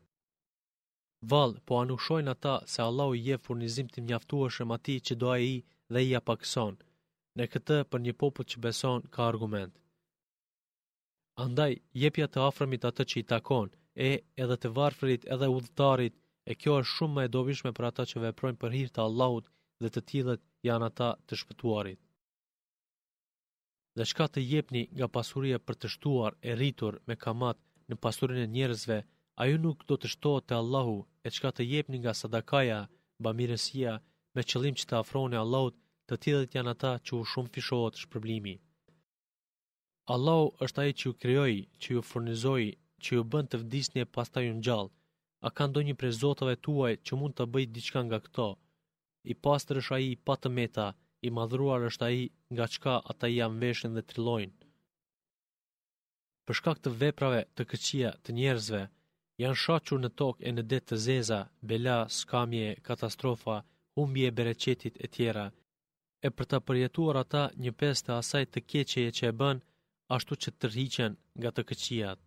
Val, 1.31 1.51
po 1.65 1.73
anushojnë 1.85 2.31
ata 2.35 2.53
se 2.73 2.79
Allah 2.87 3.07
u 3.11 3.15
je 3.19 3.37
furnizim 3.45 3.87
të 3.95 3.99
mjaftuashem 4.07 4.69
ati 4.77 4.95
që 5.07 5.13
do 5.23 5.33
i 5.47 5.55
dhe 5.93 6.01
i 6.09 6.13
apakson, 6.21 6.77
në 7.39 7.43
këtë 7.55 7.77
për 7.89 7.99
një 8.05 8.13
popull 8.21 8.49
që 8.53 8.57
beson 8.67 9.01
ka 9.15 9.25
argument. 9.31 9.73
Andaj, 11.45 11.73
jepja 12.03 12.27
të 12.29 12.39
afrëmit 12.49 12.85
atë 12.91 13.03
që 13.09 13.15
i 13.23 13.27
takon, 13.33 13.69
e 14.09 14.09
edhe 14.43 14.55
të 14.61 14.69
varfrit 14.77 15.27
edhe 15.35 15.49
udhëtarit, 15.57 16.15
e 16.49 16.51
kjo 16.61 16.73
është 16.83 16.93
shumë 16.95 17.15
më 17.15 17.21
e 17.23 17.31
dobishme 17.37 17.71
për 17.77 17.85
ata 17.91 18.03
që 18.11 18.21
veprojnë 18.27 18.61
për 18.63 18.71
hirtë 18.79 19.01
Allahut, 19.07 19.45
dhe 19.81 19.89
të 19.93 20.01
tillët 20.11 20.41
janë 20.67 20.87
ata 20.91 21.05
të 21.29 21.37
shpëtuarit. 21.41 21.99
Dhe 23.99 24.05
shka 24.11 24.25
të 24.33 24.43
jepni 24.51 24.81
nga 24.97 25.07
pasuria 25.15 25.57
për 25.67 25.75
të 25.81 25.89
shtuar 25.93 26.37
e 26.49 26.53
rritur 26.59 26.99
me 27.07 27.17
kamat 27.23 27.57
në 27.89 27.97
pasurin 28.03 28.41
e 28.45 28.51
njerëzve, 28.55 28.97
a 29.39 29.41
ju 29.49 29.57
nuk 29.65 29.79
do 29.89 29.95
të 29.99 30.07
shtohet 30.13 30.45
të 30.49 30.59
Allahu 30.61 30.95
e 31.27 31.33
shka 31.35 31.49
të 31.55 31.63
jepni 31.71 31.97
nga 32.03 32.13
sadakaja, 32.21 32.79
bamiresia, 33.23 33.91
me 34.35 34.41
qëllim 34.49 34.75
që 34.79 34.85
të 34.87 34.95
afroni 35.01 35.39
Allahut, 35.43 35.75
të 36.07 36.15
tjilët 36.23 36.55
janë 36.57 36.73
ata 36.75 36.91
që 37.05 37.11
u 37.19 37.25
shumë 37.31 37.53
fishohet 37.55 38.01
shpërblimi. 38.03 38.55
Allahu 40.13 40.45
është 40.65 40.81
aji 40.83 40.95
që 40.99 41.05
ju 41.07 41.17
kryoj, 41.21 41.55
që 41.81 41.87
ju 41.95 42.01
furnizoj, 42.09 42.69
që 43.03 43.09
ju 43.15 43.27
bënd 43.33 43.51
të 43.51 43.57
vdisni 43.63 44.01
e 44.03 44.09
pasta 44.15 44.43
ju 44.45 44.53
në 44.55 44.63
gjallë, 44.67 44.93
a 45.45 45.47
ka 45.55 45.63
ndonjë 45.67 45.95
prezotave 46.01 46.55
tuaj 46.65 46.93
që 47.05 47.19
mund 47.21 47.37
të 47.37 47.47
bëjt 47.53 47.73
diçka 47.77 47.99
nga 48.07 48.19
këto, 48.25 48.47
i 49.29 49.35
pastër 49.45 49.79
është 49.81 49.95
ai 49.97 50.09
pa 50.25 50.35
të 50.41 50.49
meta, 50.57 50.85
i 51.25 51.29
madhruar 51.37 51.83
është 51.89 52.05
ai 52.09 52.21
nga 52.53 52.65
çka 52.73 52.93
ata 53.11 53.27
i 53.31 53.35
janë 53.39 53.59
veshën 53.63 53.91
dhe 53.97 54.03
trillojnë. 54.09 54.53
Për 56.45 56.57
shkak 56.59 56.79
të 56.81 56.93
veprave 57.01 57.41
të 57.55 57.65
këqija 57.71 58.11
të 58.23 58.33
njerëzve, 58.39 58.81
janë 59.43 59.59
shaqur 59.63 59.99
në 60.01 60.09
tokë 60.21 60.45
e 60.49 60.53
në 60.55 60.63
det 60.71 60.81
të 60.87 60.97
zeza, 61.05 61.39
bela, 61.69 61.97
skamje, 62.19 62.69
katastrofa, 62.87 63.59
humbje 63.97 64.27
e 64.31 64.35
bereqetit 64.39 64.95
e 65.05 65.07
tjera. 65.15 65.45
E 66.25 66.29
për 66.35 66.45
të 66.49 66.57
përjetuar 66.67 67.21
ata 67.23 67.43
një 67.63 67.71
pesë 67.79 68.05
të 68.05 68.17
asaj 68.21 68.45
të 68.49 68.65
keqeje 68.71 69.11
që 69.17 69.29
e 69.29 69.35
bën, 69.39 69.61
ashtu 70.17 70.33
që 70.41 70.49
të 70.53 70.67
rrihiqen 70.71 71.13
nga 71.39 71.49
të 71.53 71.61
këqijat. 71.69 72.19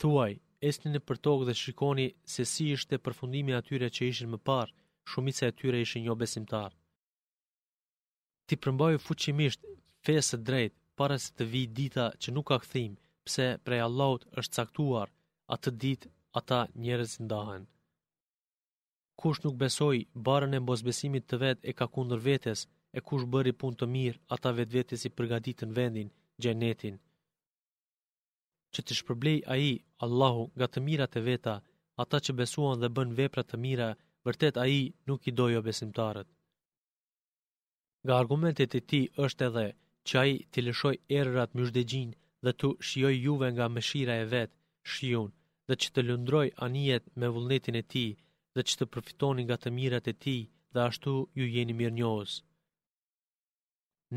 Thuaj, 0.00 0.32
esni 0.68 0.88
në 0.92 1.00
tokë 1.26 1.44
dhe 1.48 1.54
shikoni 1.60 2.08
se 2.34 2.42
si 2.52 2.66
ishte 2.76 3.02
përfundimi 3.04 3.52
atyre 3.60 3.88
që 3.96 4.02
ishin 4.12 4.32
më 4.32 4.38
parë, 4.50 4.72
shumica 5.10 5.46
e 5.50 5.52
tyre 5.58 5.78
ishin 5.86 6.02
jo 6.08 6.14
besimtar. 6.22 6.70
Ti 8.48 8.54
përmbaj 8.64 8.94
fuqimisht 9.06 9.60
fesë 10.06 10.36
drejt 10.48 10.72
para 10.98 11.16
se 11.24 11.30
të 11.36 11.44
vi 11.52 11.62
dita 11.78 12.04
që 12.20 12.28
nuk 12.34 12.46
ka 12.50 12.58
kthim, 12.64 12.92
pse 13.26 13.46
prej 13.64 13.80
Allahut 13.88 14.22
është 14.40 14.56
caktuar 14.58 15.08
atë 15.54 15.70
ditë 15.82 16.08
ata 16.38 16.60
njerëz 16.84 17.12
ndahen. 17.26 17.62
Kush 19.20 19.40
nuk 19.44 19.56
besoi 19.62 19.98
barën 20.26 20.54
e 20.58 20.64
mosbesimit 20.68 21.24
të 21.28 21.36
vet 21.42 21.58
e 21.70 21.72
ka 21.78 21.86
kundër 21.94 22.20
vetes, 22.28 22.58
e 22.96 23.00
kush 23.08 23.24
bëri 23.32 23.52
punë 23.60 23.78
të 23.78 23.86
mirë, 23.94 24.18
ata 24.34 24.48
vetvetes 24.58 25.00
i 25.06 25.10
në 25.66 25.74
vendin, 25.78 26.08
xhenetin. 26.42 26.96
Që 28.74 28.80
të 28.84 28.92
shpërblej 28.98 29.38
ai 29.54 29.66
Allahu 30.06 30.42
nga 30.56 30.66
të 30.70 30.78
mirat 30.88 31.12
e 31.20 31.24
veta, 31.28 31.54
ata 32.02 32.16
që 32.24 32.32
besuan 32.40 32.76
dhe 32.82 32.88
bën 32.96 33.10
vepra 33.18 33.42
të 33.46 33.56
mira, 33.64 33.90
vërtet 34.28 34.54
a 34.62 34.64
i 34.78 34.80
nuk 35.08 35.22
i 35.30 35.36
dojo 35.38 35.60
besimtarët. 35.68 36.28
Ga 38.06 38.14
argumentet 38.22 38.74
e 38.78 38.82
ti 38.90 39.00
është 39.24 39.44
edhe 39.48 39.66
që 40.08 40.14
a 40.22 40.24
i 40.32 40.34
të 40.52 40.64
lëshoj 40.66 40.94
erërat 41.20 41.56
mjushdegjin 41.58 42.10
dhe 42.44 42.52
të 42.58 42.68
shioj 42.88 43.14
juve 43.26 43.48
nga 43.54 43.66
mëshira 43.76 44.14
e 44.22 44.26
vetë, 44.34 44.56
shion, 44.92 45.30
dhe 45.68 45.74
që 45.80 45.88
të 45.92 46.00
lëndroj 46.08 46.46
anijet 46.66 47.04
me 47.20 47.32
vullnetin 47.34 47.80
e 47.82 47.84
ti 47.92 48.04
dhe 48.54 48.62
që 48.68 48.74
të 48.78 48.84
përfitoni 48.94 49.42
nga 49.46 49.56
të 49.60 49.68
mirat 49.78 50.06
e 50.12 50.14
ti 50.24 50.36
dhe 50.74 50.80
ashtu 50.88 51.14
ju 51.38 51.46
jeni 51.56 51.74
mirë 51.80 51.96
njohës. 51.98 52.32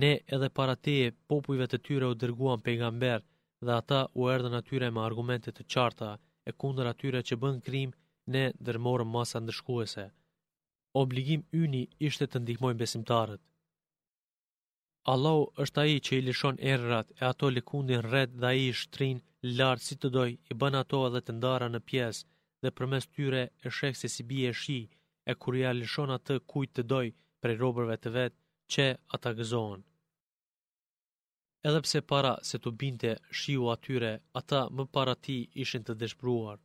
Ne 0.02 0.12
edhe 0.36 0.48
para 0.58 0.76
teje 0.86 1.08
popujve 1.30 1.66
të 1.72 1.78
tyre 1.86 2.08
u 2.12 2.16
dërguan 2.22 2.64
pejgamber 2.66 3.20
dhe 3.66 3.74
ata 3.82 4.02
u 4.20 4.22
erdhen 4.34 4.60
atyre 4.62 4.88
me 4.96 5.02
argumente 5.08 5.50
të 5.54 5.64
qarta 5.74 6.10
e 6.50 6.52
kundër 6.62 6.88
atyre 6.94 7.20
që 7.28 7.36
bën 7.44 7.58
krim 7.66 7.92
ne 8.30 8.52
dërmorëm 8.66 9.10
masa 9.18 9.40
ndëshkuese. 9.42 10.06
Obligim 11.02 11.42
yni 11.64 11.84
ishte 12.08 12.28
të 12.32 12.42
ndihmojnë 12.44 12.80
besimtarët. 12.82 13.42
Allahu 15.14 15.46
është 15.66 15.82
ai 15.84 15.96
që 16.06 16.16
i 16.20 16.26
lëshon 16.28 16.58
errat 16.74 17.14
e 17.22 17.24
ato 17.32 17.50
lëkundin 17.56 18.04
rreth 18.06 18.36
dhe 18.42 18.48
ai 18.52 18.60
i 18.68 18.74
shtrin 18.82 19.22
lart 19.58 19.82
si 19.86 19.96
të 19.98 20.10
doj, 20.16 20.32
i 20.52 20.54
bën 20.62 20.76
ato 20.84 21.00
edhe 21.08 21.22
të 21.26 21.34
ndara 21.38 21.68
në 21.74 21.80
pjesë 21.90 22.26
dhe 22.64 22.74
përmes 22.78 23.08
tyre 23.16 23.42
e 23.66 23.70
sheh 23.78 23.96
se 24.02 24.08
si 24.16 24.24
bie 24.30 24.52
shi 24.62 24.80
e 25.30 25.34
kur 25.42 25.56
ja 25.64 25.72
lëshon 25.80 26.14
atë 26.18 26.36
kujt 26.52 26.72
të 26.76 26.84
doj 26.92 27.08
prej 27.42 27.56
robërve 27.64 27.96
të 28.04 28.10
vet 28.18 28.34
që 28.74 28.86
ata 29.18 29.32
gëzohen. 29.40 29.82
Edhe 31.68 31.82
pse 31.86 32.00
para 32.12 32.34
se 32.50 32.58
të 32.62 32.70
binte 32.82 33.12
shiu 33.40 33.66
atyre, 33.74 34.14
ata 34.40 34.62
më 34.76 34.84
para 34.94 35.16
ti 35.26 35.38
ishin 35.64 35.84
të 35.86 35.94
dëshbruar 36.02 36.58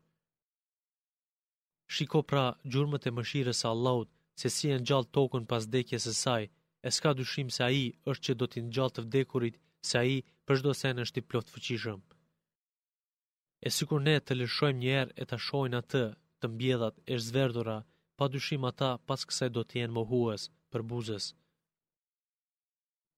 Shiko 1.95 2.21
pra 2.31 2.45
gjurmët 2.75 3.07
e 3.09 3.12
mëshirës 3.16 3.61
a 3.64 3.71
Allahut, 3.75 4.09
se 4.43 4.50
si 4.55 4.71
e 4.75 4.78
në 4.78 4.87
gjallë 4.90 5.11
tokën 5.16 5.45
pas 5.52 5.66
dekjes 5.75 6.07
së 6.09 6.14
saj, 6.23 6.45
e 6.87 6.90
s'ka 6.97 7.11
dushim 7.21 7.49
se 7.57 7.62
a 7.69 7.71
i 7.85 7.87
është 8.11 8.25
që 8.26 8.33
do 8.40 8.47
t'i 8.50 8.61
në 8.64 8.73
gjallë 8.76 8.95
të 8.97 9.05
vdekurit, 9.05 9.57
se 9.88 9.97
a 10.02 10.05
i 10.16 10.16
përshdo 10.47 10.73
se 10.81 10.93
në 10.95 11.00
është 11.07 11.21
i 11.23 11.26
ploft 11.31 11.52
fëqishëm. 11.55 12.00
E 13.66 13.69
si 13.76 13.85
kur 13.90 14.00
ne 14.07 14.16
të 14.21 14.33
lëshojmë 14.40 14.81
njerë 14.85 15.14
e 15.23 15.25
të 15.31 15.37
shojnë 15.47 15.78
atë, 15.81 16.02
të 16.40 16.47
mbjedhat 16.52 16.97
e 17.12 17.19
zverdura, 17.28 17.76
pa 18.19 18.25
dushim 18.35 18.62
ata 18.71 18.90
pas 19.09 19.23
kësaj 19.28 19.49
do 19.57 19.62
t'jenë 19.71 19.95
mohues 19.99 20.49
për 20.73 20.83
buzës. 20.90 21.26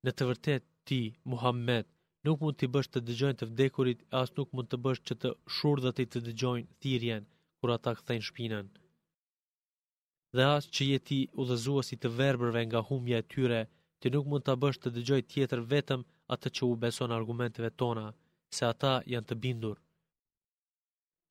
Në 0.04 0.10
të 0.16 0.24
vërtet, 0.30 0.64
ti, 0.88 1.00
Muhammed, 1.32 1.86
nuk 2.26 2.40
mund 2.44 2.58
t'i 2.58 2.68
bësh 2.76 2.90
të 2.92 3.00
dëgjojnë 3.08 3.38
të 3.42 3.48
vdekurit, 3.50 4.04
as 4.20 4.34
nuk 4.36 4.54
mund 4.54 4.70
të 4.72 4.76
bësh 4.86 5.02
që 5.08 5.14
të 5.22 5.34
shurë 5.56 5.84
dhe 5.86 6.06
të 6.12 6.24
dëgjojnë 6.28 6.70
thirjenë, 6.84 7.28
kur 7.60 7.72
ata 7.74 7.90
kthejnë 7.98 8.26
shpinën. 8.28 8.68
Dhe 10.36 10.44
asë 10.56 10.72
që 10.74 10.82
jeti 10.92 11.18
u 11.30 11.40
udhëzuesi 11.42 11.96
të 12.00 12.08
verbërve 12.18 12.62
nga 12.68 12.82
humbja 12.88 13.16
e 13.22 13.28
tyre, 13.32 13.60
ti 14.00 14.06
nuk 14.14 14.26
mund 14.30 14.44
ta 14.48 14.54
bësh 14.62 14.78
të 14.80 14.88
dëgjoj 14.96 15.22
tjetër 15.32 15.60
vetëm 15.72 16.00
atë 16.34 16.48
që 16.56 16.62
u 16.70 16.74
beson 16.82 17.14
argumenteve 17.18 17.70
tona, 17.80 18.06
se 18.56 18.62
ata 18.72 18.94
janë 19.12 19.28
të 19.28 19.34
bindur. 19.42 19.76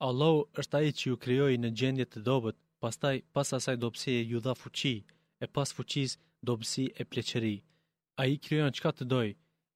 Allahu 0.07 0.39
është 0.61 0.75
ai 0.79 0.89
që 0.97 1.03
ju 1.09 1.15
krijoi 1.23 1.55
në 1.59 1.69
gjendje 1.79 2.05
të 2.09 2.19
dobët, 2.27 2.57
pastaj 2.83 3.15
pas 3.33 3.49
asaj 3.57 3.75
dobësie 3.83 4.15
e 4.19 4.27
ju 4.31 4.39
dha 4.45 4.53
fuqi, 4.63 4.95
e 5.43 5.45
pas 5.55 5.69
fuqis 5.77 6.11
dobësi 6.47 6.85
e 7.01 7.03
pleqëri. 7.11 7.55
Ai 8.21 8.31
krijon 8.45 8.71
çka 8.77 8.91
të 8.95 9.03
doj, 9.11 9.29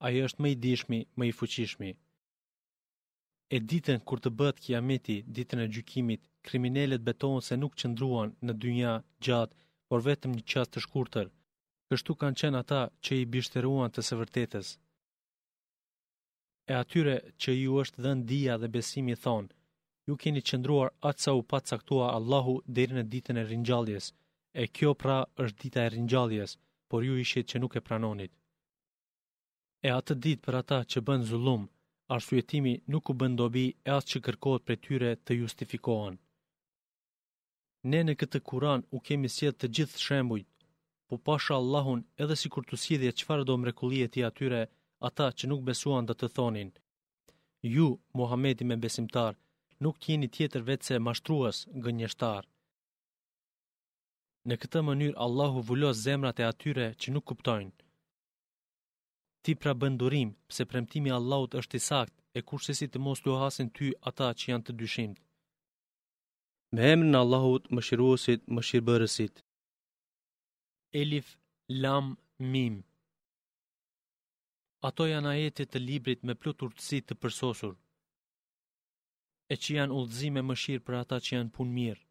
ai 0.05 0.13
është 0.25 0.41
më 0.41 0.47
i 0.53 0.55
dishmi, 0.65 0.99
më 1.17 1.23
i 1.31 1.33
fuqishmi. 1.39 1.91
E 3.55 3.57
ditën 3.69 3.99
kur 4.07 4.19
të 4.21 4.29
bëhet 4.37 4.57
kiameti, 4.65 5.17
ditën 5.35 5.59
e 5.65 5.71
gjykimit, 5.73 6.21
kriminelet 6.47 7.01
betohen 7.09 7.41
se 7.47 7.57
nuk 7.59 7.75
qëndruan 7.81 8.33
në 8.47 8.53
dynja 8.63 8.93
gjatë, 9.27 9.55
por 9.89 9.99
vetëm 10.07 10.35
një 10.37 10.43
qas 10.51 10.69
të 10.73 10.83
shkurtër. 10.85 11.27
Kështu 11.91 12.15
kanë 12.21 12.39
qenë 12.41 12.59
ata 12.63 12.81
që 13.05 13.19
i 13.23 13.27
bishteruan 13.33 13.93
të 13.93 14.01
së 14.07 14.17
vërtetës. 14.21 14.67
E 16.71 16.73
atyre 16.81 17.15
që 17.41 17.51
ju 17.57 17.77
është 17.83 18.01
dhën 18.05 18.21
dhia 18.29 18.55
dhe 18.61 18.71
besimi 18.75 19.15
thonë, 19.25 19.53
ju 20.07 20.15
keni 20.23 20.43
qëndruar 20.49 20.91
atë 21.09 21.23
sa 21.25 21.31
u 21.39 21.43
patë 21.51 21.69
saktua 21.73 22.07
Allahu 22.17 22.55
deri 22.77 22.97
në 22.97 23.03
ditën 23.13 23.41
e 23.41 23.45
rinjalljes, 23.51 24.05
e 24.61 24.63
kjo 24.75 24.91
pra 25.01 25.17
është 25.43 25.61
dita 25.63 25.83
e 25.85 25.91
rinjalljes, 25.97 26.55
por 26.89 27.03
ju 27.07 27.17
ishit 27.25 27.45
që 27.51 27.61
nuk 27.63 27.73
e 27.79 27.85
pranonit. 27.87 28.31
E 29.87 29.89
atë 29.99 30.13
ditë 30.23 30.43
për 30.45 30.59
ata 30.61 30.79
që 30.91 31.03
bën 31.07 31.21
zullum, 31.29 31.67
arsuetimi 32.15 32.73
nuk 32.91 33.05
u 33.11 33.17
bëndobi 33.21 33.67
e 33.87 33.91
asë 33.97 34.09
që 34.11 34.23
kërkohet 34.25 34.67
për 34.67 34.77
tyre 34.85 35.11
të 35.25 35.41
justifikohen 35.43 36.17
ne 37.83 38.01
në 38.05 38.13
këtë 38.21 38.39
kuran 38.49 38.83
u 38.95 38.99
kemi 39.09 39.29
sjetë 39.33 39.57
të 39.61 39.69
gjithë 39.77 40.01
shembujt, 40.05 40.47
po 41.09 41.17
pasha 41.27 41.55
Allahun 41.55 42.03
edhe 42.23 42.35
si 42.41 42.49
kur 42.53 42.65
të 42.67 42.77
sjedhje 42.83 43.13
qëfar 43.21 43.43
do 43.49 43.55
mrekulije 43.57 44.07
ti 44.13 44.23
atyre, 44.29 44.59
ata 45.09 45.25
që 45.37 45.47
nuk 45.49 45.63
besuan 45.69 46.05
dhe 46.05 46.15
të 46.19 46.27
thonin. 46.35 46.69
Ju, 47.75 47.87
Muhammedi 48.17 48.65
me 48.69 48.77
besimtar, 48.83 49.33
nuk 49.83 50.09
jeni 50.09 50.27
tjetër 50.31 50.61
vetë 50.69 50.85
se 50.89 50.99
mashtruas 50.99 51.57
njështar. 51.73 52.45
Në 54.47 54.55
këtë 54.61 54.81
mënyr, 54.87 55.13
Allahu 55.25 55.61
vullos 55.69 56.01
zemrat 56.05 56.39
e 56.39 56.45
atyre 56.51 56.87
që 57.01 57.07
nuk 57.13 57.25
kuptojnë. 57.31 57.71
Ti 59.43 59.51
pra 59.61 59.73
bëndurim, 59.81 60.29
pse 60.49 60.65
premtimi 60.69 61.11
Allahut 61.17 61.55
është 61.61 61.77
i 61.77 61.83
sakt, 61.89 62.15
e 62.37 62.39
kurse 62.49 62.73
si 62.77 62.85
të 62.87 62.97
mos 63.05 63.23
luhasin 63.25 63.69
ty 63.77 63.87
ata 64.09 64.27
që 64.39 64.45
janë 64.51 64.65
të 64.65 64.73
dyshimt. 64.81 65.17
Me 66.75 66.81
hemën 66.87 67.09
në 67.13 67.19
Allahut 67.25 67.65
më 67.77 67.81
shiruosit, 67.85 68.43
më 68.57 68.61
shirëbërësit. 68.67 69.41
Elif 70.99 71.31
Lam 71.85 72.13
Mim 72.53 72.77
Ato 74.89 75.07
janë 75.09 75.29
ajetit 75.33 75.71
të 75.73 75.81
librit 75.87 76.23
me 76.29 76.35
plutur 76.43 76.71
të 76.77 76.83
si 76.85 76.99
të 77.09 77.17
përsosur, 77.25 77.73
e 79.51 79.55
që 79.63 79.75
janë 79.79 79.97
ullëzime 79.97 80.45
më 80.51 80.57
shirë 80.63 80.85
për 80.87 80.97
ata 81.01 81.19
që 81.25 81.33
janë 81.37 81.53
punë 81.57 81.75
mirë, 81.79 82.01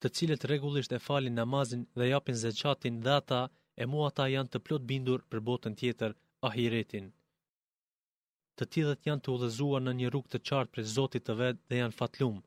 të 0.00 0.10
cilët 0.18 0.48
regullisht 0.54 0.96
e 0.98 1.00
falin 1.06 1.38
namazin 1.40 1.86
dhe 1.98 2.10
japin 2.12 2.40
zëqatin 2.42 2.98
dhe 3.04 3.14
ata 3.20 3.40
e 3.82 3.86
mu 3.90 4.02
ata 4.10 4.26
janë 4.36 4.52
të 4.52 4.64
plot 4.66 4.88
bindur 4.90 5.22
për 5.30 5.44
botën 5.50 5.78
tjetër 5.80 6.18
ahiretin 6.50 7.06
të 8.56 8.70
tjithët 8.72 9.08
janë 9.10 9.22
të 9.24 9.34
ullëzua 9.36 9.78
në 9.84 9.96
një 10.00 10.12
rukë 10.16 10.32
të 10.34 10.42
qartë 10.48 10.74
për 10.74 10.88
zotit 10.96 11.26
të 11.28 11.38
vedë 11.42 11.62
dhe 11.70 11.82
janë 11.84 11.98
fatlumë 12.02 12.42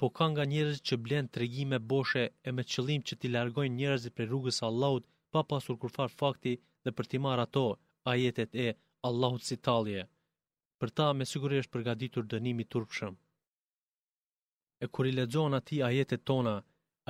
po 0.00 0.08
ka 0.18 0.24
nga 0.32 0.44
njerëz 0.52 0.78
që 0.88 0.94
blen 1.04 1.26
tregime 1.34 1.78
boshe 1.92 2.22
e 2.48 2.50
me 2.56 2.62
qëllim 2.72 3.02
që 3.08 3.14
ti 3.20 3.28
largojnë 3.36 3.78
njerëzit 3.80 4.14
prej 4.16 4.26
rrugës 4.30 4.60
së 4.60 4.64
Allahut 4.70 5.04
pa 5.32 5.40
pasur 5.50 5.76
kurfar 5.82 6.12
fakti 6.20 6.52
dhe 6.84 6.94
për 6.96 7.08
ti 7.10 7.18
marr 7.24 7.42
ato 7.46 7.64
ajetet 8.12 8.50
e 8.66 8.68
Allahut 9.08 9.42
si 9.48 9.56
tallje. 9.66 10.02
Për 10.78 10.90
ta 10.96 11.06
me 11.18 11.24
siguri 11.32 11.60
është 11.62 11.74
përgatitur 11.74 12.30
dënimi 12.32 12.66
turpshëm. 12.72 13.14
E 14.84 14.86
kur 14.94 15.10
i 15.10 15.16
lexon 15.18 15.58
aty 15.60 15.82
ajetet 15.90 16.24
tona, 16.30 16.56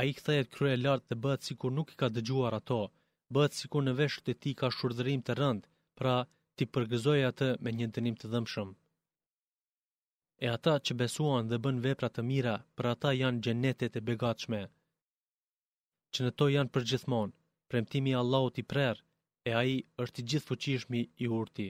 ai 0.00 0.09
kthehet 0.16 0.49
krye 0.54 0.76
lart 0.85 1.04
dhe 1.11 1.20
bëhet 1.25 1.47
sikur 1.49 1.70
nuk 1.78 1.92
i 1.94 1.99
ka 2.00 2.09
dëgjuar 2.16 2.59
ato, 2.61 2.80
bëhet 3.35 3.59
sikur 3.61 3.82
në 3.87 3.94
veshët 4.00 4.32
e 4.32 4.38
tij 4.42 4.59
ka 4.61 4.68
shurdhërim 4.78 5.23
të 5.25 5.38
rënd, 5.42 5.62
pra 5.99 6.16
ti 6.56 6.64
përgëzoi 6.75 7.20
atë 7.30 7.49
me 7.64 7.76
një 7.78 7.88
dënim 7.94 8.16
të 8.18 8.35
dhëmshëm 8.35 8.78
e 10.44 10.47
ata 10.56 10.75
që 10.87 10.92
besuan 11.00 11.44
dhe 11.50 11.56
bën 11.64 11.78
vepra 11.87 12.09
të 12.12 12.23
mira, 12.30 12.54
për 12.76 12.85
ata 12.94 13.11
janë 13.23 13.42
gjenetet 13.47 13.97
e 14.00 14.04
begatshme. 14.11 14.61
Që 16.12 16.20
në 16.25 16.30
to 16.38 16.47
janë 16.56 16.73
për 16.76 16.87
gjithmonë, 16.92 17.35
premtimi 17.70 18.12
Allahot 18.20 18.56
i 18.62 18.68
prerë, 18.73 19.02
e 19.49 19.50
aji 19.61 19.76
është 20.04 20.20
i 20.20 20.26
gjithë 20.32 20.49
fuqishmi 20.50 21.02
i 21.25 21.26
urti. 21.40 21.66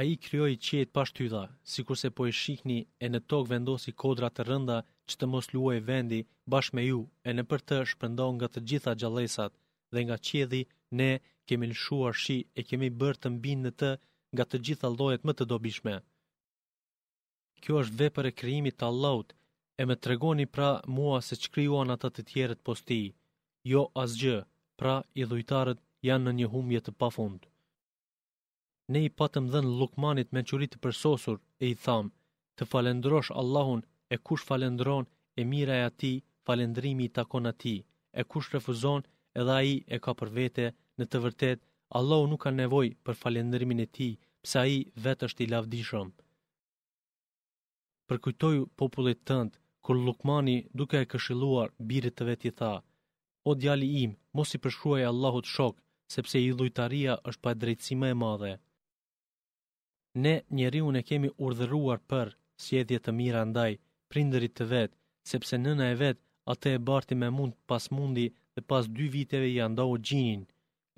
Aji 0.00 0.14
kryoj 0.26 0.54
qëtë 0.66 0.94
pashtyda, 0.98 1.42
si 1.74 1.80
kurse 1.88 2.08
po 2.18 2.26
e 2.30 2.32
shikni 2.42 2.76
e 3.04 3.06
në 3.12 3.20
tokë 3.32 3.50
vendosi 3.54 3.92
kodrat 4.02 4.34
të 4.36 4.44
rënda 4.50 4.78
që 5.08 5.14
të 5.22 5.26
mos 5.34 5.46
luaj 5.56 5.78
vendi 5.88 6.18
bashkë 6.54 6.76
me 6.78 6.82
ju 6.88 6.98
e 7.28 7.32
në 7.36 7.42
për 7.50 7.60
të 7.70 7.78
shpëndon 7.94 8.34
nga 8.36 8.48
të 8.52 8.60
gjitha 8.70 8.92
gjalesat 9.00 9.52
dhe 9.94 10.00
nga 10.06 10.18
qëdi 10.28 10.60
ne 11.00 11.08
kemi 11.48 11.70
lëshuar 11.72 12.14
shi 12.24 12.38
e 12.60 12.64
kemi 12.68 12.92
bërë 13.00 13.20
të 13.22 13.28
mbinë 13.38 13.64
në 13.68 13.72
të 13.80 13.92
nga 14.36 14.44
të 14.50 14.56
gjitha 14.66 14.88
lojet 15.00 15.22
më 15.26 15.32
të 15.38 15.44
dobishme 15.54 15.96
kjo 17.64 17.78
është 17.82 17.96
vepër 18.00 18.26
e 18.30 18.36
krijimit 18.40 18.76
të 18.78 18.86
Allahut, 18.90 19.28
e 19.80 19.82
më 19.88 19.94
tregoni 20.04 20.46
pra 20.54 20.68
mua 20.96 21.16
se 21.28 21.34
ç'krijuan 21.42 21.92
ata 21.94 22.08
të 22.14 22.22
tjerët 22.30 22.60
posti. 22.66 23.00
Jo 23.70 23.82
asgjë, 24.02 24.38
pra 24.78 24.94
i 25.20 25.22
dhujtarët 25.30 25.80
janë 26.08 26.24
në 26.26 26.32
një 26.38 26.48
humbje 26.52 26.80
të 26.82 26.92
pafund. 27.00 27.40
Ne 28.92 29.00
i 29.08 29.14
patëm 29.18 29.46
dhën 29.52 29.68
Lukmanit 29.80 30.28
me 30.34 30.42
qëri 30.48 30.66
të 30.70 30.78
përsosur 30.84 31.36
e 31.62 31.70
i 31.72 31.74
tham, 31.84 32.06
të 32.56 32.62
falendrosh 32.72 33.30
Allahun 33.42 33.80
e 34.14 34.16
kush 34.26 34.44
falendron 34.50 35.04
e 35.40 35.44
mira 35.52 35.74
e 35.78 35.84
ati, 35.90 36.14
falendrimi 36.46 37.04
i 37.08 37.14
takon 37.18 37.44
ati, 37.52 37.76
e 38.20 38.22
kush 38.30 38.48
refuzon 38.54 39.02
edhe 39.38 39.52
a 39.58 39.62
i 39.72 39.74
e 39.94 39.96
ka 40.04 40.12
për 40.20 40.28
vete, 40.38 40.66
në 40.98 41.04
të 41.08 41.18
vërtet, 41.24 41.58
Allahu 41.98 42.24
nuk 42.30 42.40
ka 42.44 42.50
nevoj 42.60 42.86
për 43.04 43.14
falendrimin 43.22 43.80
e 43.86 43.92
ti, 43.96 44.08
psa 44.44 44.60
i 44.76 44.78
vetë 45.04 45.26
është 45.28 45.42
i 45.46 45.50
lavdishëm 45.54 46.08
përkujtoju 48.10 48.60
popullit 48.80 49.18
tëndë, 49.30 49.56
kur 49.84 49.96
Lukmani 50.06 50.52
duke 50.80 51.00
e 51.04 51.08
këshiluar 51.12 51.72
birit 51.90 52.14
të 52.18 52.26
veti 52.30 52.52
tha, 52.60 52.70
o 53.48 53.50
djali 53.62 53.88
im, 54.04 54.14
mos 54.38 54.54
i 54.56 54.60
përshruaj 54.64 55.02
Allahut 55.10 55.50
shok, 55.56 55.74
sepse 56.14 56.40
i 56.46 56.52
lujtaria 56.58 57.16
është 57.30 57.42
pa 57.44 57.52
drejtësi 57.52 57.62
drejtsime 57.66 58.10
e 58.14 58.20
madhe. 58.22 58.52
Ne 60.24 60.34
njeri 60.60 60.80
unë 60.88 61.00
e 61.02 61.06
kemi 61.10 61.32
urdhëruar 61.48 62.00
për, 62.10 62.32
si 62.66 62.82
të 63.04 63.12
mira 63.18 63.42
ndaj, 63.50 63.72
prinderit 64.12 64.54
të 64.58 64.64
vetë, 64.72 64.96
sepse 65.32 65.54
nëna 65.64 65.84
e 65.92 65.98
vetë, 66.04 66.22
atë 66.52 66.68
e 66.76 66.78
barti 66.88 67.14
me 67.20 67.28
mund 67.38 67.54
pas 67.70 67.84
mundi 67.98 68.26
dhe 68.54 68.62
pas 68.70 68.84
dy 68.96 69.06
viteve 69.16 69.48
i 69.56 69.60
andau 69.66 69.92
gjinin, 70.08 70.42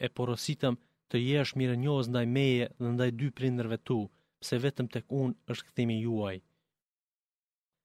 e 0.05 0.07
porositëm 0.16 0.75
të 1.11 1.16
jesh 1.31 1.53
mire 1.59 1.75
njohës 1.83 2.07
ndaj 2.12 2.27
meje 2.37 2.66
dhe 2.81 2.90
ndaj 2.96 3.11
dy 3.20 3.27
prinderve 3.38 3.77
tu, 3.88 3.99
pse 4.40 4.55
vetëm 4.64 4.87
tek 4.94 5.05
unë 5.23 5.37
është 5.53 5.66
këthimi 5.68 5.99
juaj. 6.07 6.38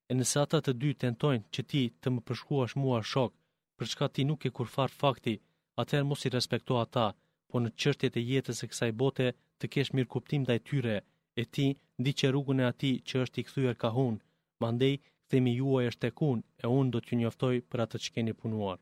E 0.10 0.14
nëse 0.18 0.38
ata 0.46 0.58
të 0.66 0.72
dy 0.82 0.90
tentojnë 1.04 1.48
që 1.56 1.62
ti 1.72 1.80
të 2.04 2.12
më 2.16 2.22
përshkuash 2.28 2.74
mua 2.82 3.00
shok, 3.12 3.32
për 3.78 3.86
çka 3.92 4.08
ti 4.16 4.24
nuk 4.30 4.42
e 4.50 4.54
kurfar 4.58 4.92
fakti, 5.02 5.34
atëherë 5.82 6.08
mos 6.10 6.26
i 6.28 6.32
respekto 6.38 6.74
ata, 6.86 7.06
po 7.50 7.56
në 7.62 7.70
çështjet 7.82 8.20
e 8.22 8.28
jetës 8.32 8.60
së 8.62 8.66
kësaj 8.72 8.92
bote 9.02 9.28
të 9.60 9.66
kesh 9.76 9.92
mirë 9.98 10.12
kuptim 10.16 10.42
ndaj 10.46 10.60
tyre, 10.70 10.98
e 11.42 11.44
ti 11.54 11.68
ndi 12.00 12.12
që 12.20 12.28
rrugën 12.32 12.62
e 12.64 12.66
ati 12.72 12.92
që 13.08 13.16
është 13.24 13.38
i 13.40 13.46
kthyer 13.48 13.76
ka 13.82 13.90
hun, 13.98 14.16
mandej 14.62 14.94
themi 15.30 15.56
juaj 15.60 15.86
është 15.92 16.08
e 16.12 16.16
kun, 16.22 16.40
e 16.64 16.66
unë 16.80 16.92
do 16.94 17.00
t'ju 17.04 17.16
njoftoj 17.24 17.56
për 17.72 17.80
atë 17.86 17.98
që 18.04 18.12
keni 18.18 18.34
punuar. 18.42 18.78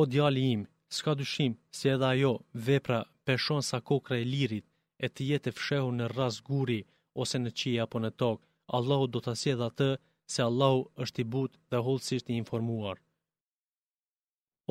O 0.00 0.02
djali 0.12 0.42
im, 0.54 0.62
s'ka 0.96 1.12
dyshim 1.20 1.52
se 1.78 1.86
edhe 1.96 2.06
ajo 2.14 2.32
vepra 2.68 3.00
peshon 3.26 3.62
sa 3.70 3.78
kokra 3.90 4.16
e 4.24 4.28
lirit, 4.32 4.64
e 5.04 5.06
të 5.14 5.20
jetë 5.32 5.48
e 5.52 5.56
fshehu 5.58 5.90
në 5.98 6.06
ras 6.16 6.36
guri, 6.48 6.80
ose 7.24 7.36
në 7.44 7.50
qia 7.58 7.82
apo 7.86 7.98
në 8.04 8.10
tokë, 8.22 8.42
Allahu 8.76 9.06
do 9.14 9.20
të 9.22 9.32
sjedhë 9.40 9.66
atë 9.70 9.86
se 10.34 10.44
Allahu 10.48 10.78
është 11.04 11.22
i 11.22 11.26
butë 11.34 11.58
dhe 11.70 11.80
holësisht 11.88 12.30
i 12.32 12.38
informuar. 12.42 13.00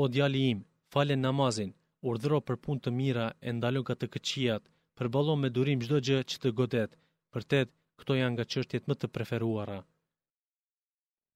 O 0.02 0.08
djali 0.16 0.42
im, 0.54 0.64
falen 0.96 1.22
namazin, 1.26 1.74
urdhëro 2.10 2.40
për 2.48 2.58
punë 2.66 2.84
të 2.88 2.94
mira 3.00 3.28
e 3.50 3.54
ndalo 3.58 3.84
ka 3.90 3.96
të 4.00 4.10
këqijat, 4.16 4.64
përballo 4.98 5.36
me 5.42 5.52
durim 5.58 5.84
çdo 5.86 6.00
gjë 6.08 6.20
që 6.32 6.42
të 6.44 6.54
godet. 6.62 6.92
Përtet, 7.34 7.70
këto 8.00 8.18
janë 8.18 8.34
nga 8.36 8.46
çështjet 8.54 8.88
më 8.90 8.96
të 9.02 9.08
preferuara. 9.16 9.78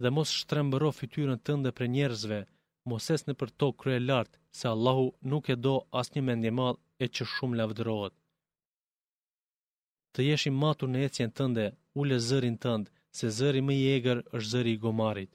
Dhe 0.02 0.10
mos 0.18 0.32
shtrembëro 0.40 0.90
fytyrën 0.98 1.40
tënde 1.48 1.72
për 1.78 1.88
njerëzve, 1.96 2.40
mos 2.90 3.06
es 3.16 3.22
në 3.26 3.34
për 3.40 3.50
tokë 3.62 3.80
krye 3.84 4.00
lart, 4.08 4.40
se 4.60 4.66
Allahu 4.74 5.06
nuk 5.32 5.50
e 5.54 5.56
do 5.66 5.76
asnjë 6.02 6.26
mendje 6.28 6.52
madh 6.60 6.80
e 7.04 7.08
që 7.16 7.28
shumë 7.36 7.58
lavdërohet. 7.62 8.16
Të 10.14 10.28
jesh 10.30 10.48
i 10.50 10.54
matur 10.64 10.90
në 10.92 11.06
ecjen 11.08 11.34
tënde 11.40 11.68
ule 12.00 12.18
zërin 12.28 12.58
tënd, 12.66 12.86
se 13.18 13.28
zëri 13.38 13.62
më 13.66 13.74
i 13.82 13.84
egër 13.96 14.20
është 14.38 14.50
zëri 14.54 14.72
i 14.76 14.80
gomarit. 14.86 15.32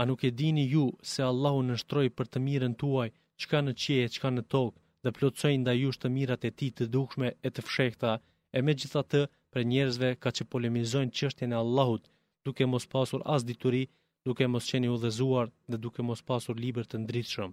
A 0.00 0.02
nuk 0.08 0.20
e 0.28 0.30
dini 0.40 0.64
ju 0.74 0.84
se 1.12 1.20
Allahu 1.30 1.60
nështroj 1.70 2.08
për 2.18 2.26
të 2.30 2.38
mirën 2.46 2.74
tuaj, 2.82 3.08
qka 3.42 3.58
në 3.64 3.72
qie 3.80 3.96
e 4.06 4.10
qka 4.16 4.28
në 4.34 4.42
tokë, 4.52 4.76
dhe 5.02 5.14
plotsoj 5.16 5.54
da 5.66 5.72
jush 5.82 5.98
të 6.00 6.08
mirat 6.16 6.42
e 6.48 6.50
ti 6.58 6.68
të 6.76 6.84
dukshme 6.96 7.28
e 7.46 7.48
të 7.54 7.60
fshekta, 7.68 8.12
e 8.56 8.58
me 8.64 8.72
gjitha 8.78 9.02
të 9.12 9.22
për 9.52 9.62
njerëzve 9.72 10.10
ka 10.22 10.30
që 10.36 10.48
polemizojnë 10.52 11.14
qështjen 11.18 11.54
e 11.56 11.60
Allahut, 11.64 12.04
duke 12.44 12.64
mos 12.72 12.86
pasur 12.94 13.20
as 13.34 13.42
dituri, 13.48 13.82
duke 14.26 14.44
mos 14.52 14.64
qeni 14.70 14.92
udhëzuar 14.96 15.46
dhe 15.70 15.76
duke 15.84 16.00
mos 16.08 16.20
pasur 16.30 16.54
liber 16.64 16.84
të 16.88 16.96
ndritëshëm. 17.04 17.52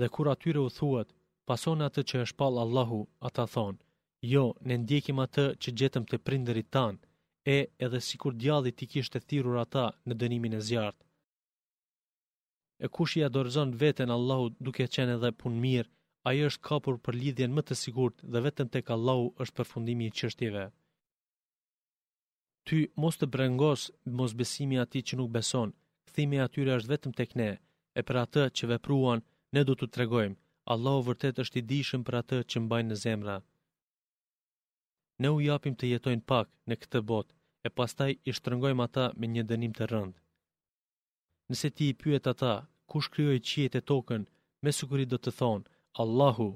Dhe 0.00 0.06
kur 0.14 0.26
atyre 0.34 0.60
u 0.68 0.74
thuat, 0.78 1.08
pasonat 1.48 1.92
atë 1.92 2.02
që 2.08 2.16
është 2.24 2.38
pal 2.40 2.54
Allahu, 2.64 3.00
ata 3.28 3.44
thonë, 3.54 3.78
Jo, 4.22 4.54
ne 4.66 4.78
ndjekim 4.82 5.20
atë 5.22 5.42
që 5.62 5.72
gjetëm 5.80 6.06
të 6.10 6.18
prinderit 6.26 6.66
tanë, 6.74 6.98
e 7.52 7.56
edhe 7.86 8.00
si 8.04 8.18
kur 8.18 8.34
djallit 8.34 8.74
ti 8.78 8.86
kishtë 8.90 9.20
të 9.20 9.26
thirur 9.30 9.58
ata 9.60 9.84
në 10.08 10.14
dënimin 10.22 10.56
e 10.58 10.60
zjartë. 10.68 11.04
E 12.84 12.88
kush 12.96 13.14
i 13.16 13.22
adorëzon 13.28 13.70
vetën 13.82 14.10
Allahu 14.14 14.48
duke 14.68 14.88
qenë 14.94 15.14
edhe 15.18 15.30
punë 15.42 15.60
mirë, 15.66 15.88
a 16.26 16.34
i 16.34 16.42
është 16.48 16.64
kapur 16.68 16.98
për 17.06 17.14
lidhjen 17.20 17.54
më 17.58 17.62
të 17.68 17.74
sigurt 17.82 18.16
dhe 18.32 18.42
vetëm 18.48 18.68
tek 18.74 18.90
Allahu 18.96 19.26
është 19.44 19.68
fundimi 19.70 20.06
i 20.10 20.14
qështjeve. 20.18 20.64
Ty 22.66 22.78
mos 23.02 23.16
të 23.16 23.26
brengos 23.34 23.82
mos 24.18 24.32
besimi 24.42 24.78
ati 24.82 25.00
që 25.06 25.16
nuk 25.20 25.30
beson, 25.36 25.70
këthimi 26.08 26.38
atyre 26.46 26.74
është 26.80 26.90
vetëm 26.94 27.12
tek 27.20 27.30
ne, 27.40 27.50
e 27.98 28.00
për 28.08 28.16
atë 28.24 28.44
që 28.58 28.70
vepruan, 28.74 29.22
ne 29.54 29.62
du 29.66 29.74
të 29.78 29.86
tregojmë, 29.94 30.38
Allahu 30.74 31.06
vërtet 31.10 31.40
është 31.44 31.58
i 31.62 31.66
dishëm 31.70 32.02
për 32.04 32.18
atë 32.22 32.42
që 32.50 32.64
mbajnë 32.66 32.92
në 32.92 33.00
zemra 33.04 33.38
ne 35.18 35.30
u 35.30 35.40
japim 35.40 35.74
të 35.78 35.88
jetojnë 35.92 36.26
pak 36.32 36.50
në 36.70 36.76
këtë 36.82 37.00
botë 37.10 37.34
e 37.68 37.72
pastaj 37.78 38.10
i 38.30 38.34
shtrëngojmë 38.38 38.84
ata 38.86 39.06
me 39.20 39.26
një 39.34 39.44
dënim 39.50 39.74
të 39.78 39.88
rëndë. 39.92 40.18
Nëse 41.50 41.68
ti 41.76 41.88
i 41.92 41.96
pyet 42.02 42.26
ata, 42.32 42.52
kush 42.92 43.08
krijoi 43.14 43.42
qiejet 43.48 43.78
e 43.80 43.86
tokën, 43.90 44.24
me 44.64 44.70
siguri 44.78 45.06
do 45.10 45.18
të 45.20 45.32
thonë 45.38 45.68
Allahu, 46.02 46.48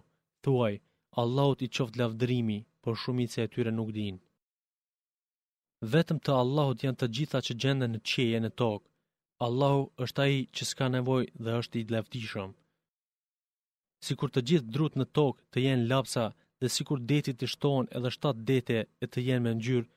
thuaj, 0.45 0.75
Allahu 1.23 1.53
ti 1.59 1.69
qoftë 1.77 1.99
lavdërimi, 2.03 2.59
por 2.83 2.97
shumica 3.03 3.39
e 3.45 3.51
tyre 3.53 3.73
nuk 3.77 3.91
dinë. 3.97 4.21
Vetëm 5.93 6.19
të 6.27 6.33
Allahut 6.43 6.83
janë 6.87 6.99
të 7.01 7.07
gjitha 7.17 7.39
që 7.47 7.59
gjenden 7.63 7.93
në 7.97 8.01
e 8.37 8.41
në 8.45 8.51
tokë. 8.63 8.87
Allahu 9.47 9.83
është 10.07 10.23
ai 10.25 10.37
që 10.57 10.63
s'ka 10.69 10.87
nevojë 10.95 11.33
dhe 11.45 11.53
është 11.63 11.77
i 11.81 11.85
lavdishëm. 11.95 12.51
Sikur 14.07 14.29
të 14.33 14.41
gjithë 14.49 14.73
drut 14.77 14.95
në 14.99 15.07
tokë 15.19 15.43
të 15.53 15.59
jenë 15.67 15.89
lapsa, 15.93 16.27
dhe 16.63 16.69
si 16.75 16.83
kur 16.89 16.99
detit 17.13 17.37
të 17.41 17.47
shtohen 17.53 17.87
edhe 17.99 18.11
7 18.15 18.45
dete 18.51 18.77
e 19.05 19.07
të 19.13 19.25
jenë 19.29 19.45
me 19.47 19.53
ngjyrë, 19.59 19.91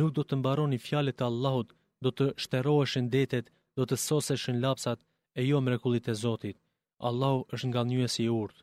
nuk 0.00 0.10
do 0.16 0.22
të 0.26 0.34
mbaroni 0.40 0.78
fjalet 0.86 1.20
e 1.22 1.26
Allahut, 1.30 1.70
do 2.04 2.10
të 2.18 2.26
shteroheshin 2.44 3.10
detet, 3.14 3.46
do 3.76 3.82
të 3.86 3.96
soseshin 4.06 4.58
lapsat 4.66 4.98
e 5.38 5.42
jo 5.50 5.58
mrekullit 5.66 6.06
e 6.12 6.14
Zotit. 6.22 6.56
Allahu 7.08 7.40
është 7.54 7.66
nga 7.68 7.82
njës 7.90 8.14
i 8.24 8.26
urt. 8.42 8.56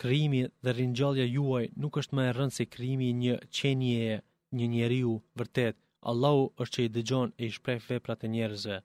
Krimi 0.00 0.42
dhe 0.64 0.70
rinjallja 0.78 1.26
juaj 1.36 1.64
nuk 1.82 1.94
është 2.00 2.14
më 2.16 2.22
e 2.28 2.32
rëndë 2.38 2.56
se 2.56 2.64
krimi 2.74 3.08
një 3.22 3.34
qenje 3.56 3.98
e 4.14 4.16
një 4.56 4.66
njeriu 4.74 5.12
vërtet. 5.38 5.76
Allahu 6.10 6.42
është 6.62 6.74
që 6.74 6.80
i 6.86 6.92
dëgjon 6.96 7.28
e 7.40 7.42
i 7.48 7.54
shprej 7.56 7.80
veprat 7.88 8.20
e 8.26 8.32
njerëzve. 8.34 8.78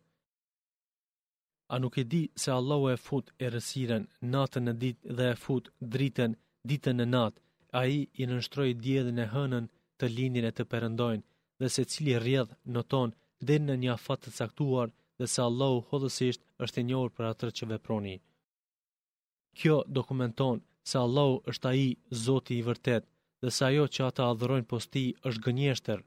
A 1.74 1.76
nuk 1.82 1.94
e 2.02 2.04
di 2.12 2.24
se 2.42 2.50
Allahu 2.60 2.86
e 2.96 3.02
fut 3.08 3.26
e 3.46 3.48
rësiren 3.56 4.04
natën 4.34 4.66
e 4.72 4.74
dit 4.84 4.98
dhe 5.18 5.26
e 5.34 5.40
fut 5.46 5.66
dritën 5.94 6.32
ditën 6.68 6.98
në 7.00 7.06
natë, 7.08 7.42
a 7.80 7.86
i 7.88 8.00
i 8.22 8.26
nështroj 8.30 8.72
djedhën 8.84 9.20
e 9.24 9.28
hënën 9.34 9.66
të 10.00 10.06
lindin 10.16 10.46
e 10.50 10.52
të 10.56 10.64
përëndojnë, 10.72 11.26
dhe 11.60 11.68
se 11.76 11.84
cili 11.92 12.16
rjedhë 12.24 12.58
në 12.76 12.82
tonë 12.94 13.16
dhe 13.48 13.58
në 13.62 13.76
një 13.84 13.92
afat 13.98 14.20
të 14.24 14.32
caktuar 14.40 14.90
dhe 15.20 15.28
se 15.34 15.42
Allahu 15.46 15.80
hodhësisht 15.92 16.44
është 16.66 16.80
e 16.82 16.86
njohër 16.90 17.12
për 17.18 17.26
atër 17.32 17.50
që 17.58 17.64
veproni. 17.72 18.16
Kjo 19.60 19.76
dokumenton 19.98 20.58
se 20.90 20.98
Allahu 21.04 21.36
është 21.52 21.68
a 21.70 21.74
i 21.76 21.88
zoti 22.26 22.54
i 22.58 22.66
vërtet 22.70 23.04
dhe 23.42 23.50
se 23.56 23.66
ajo 23.70 23.86
që 23.96 24.02
ata 24.10 24.24
adhërojnë 24.32 24.70
posti 24.72 25.06
është 25.30 25.44
gënjeshtër 25.48 26.00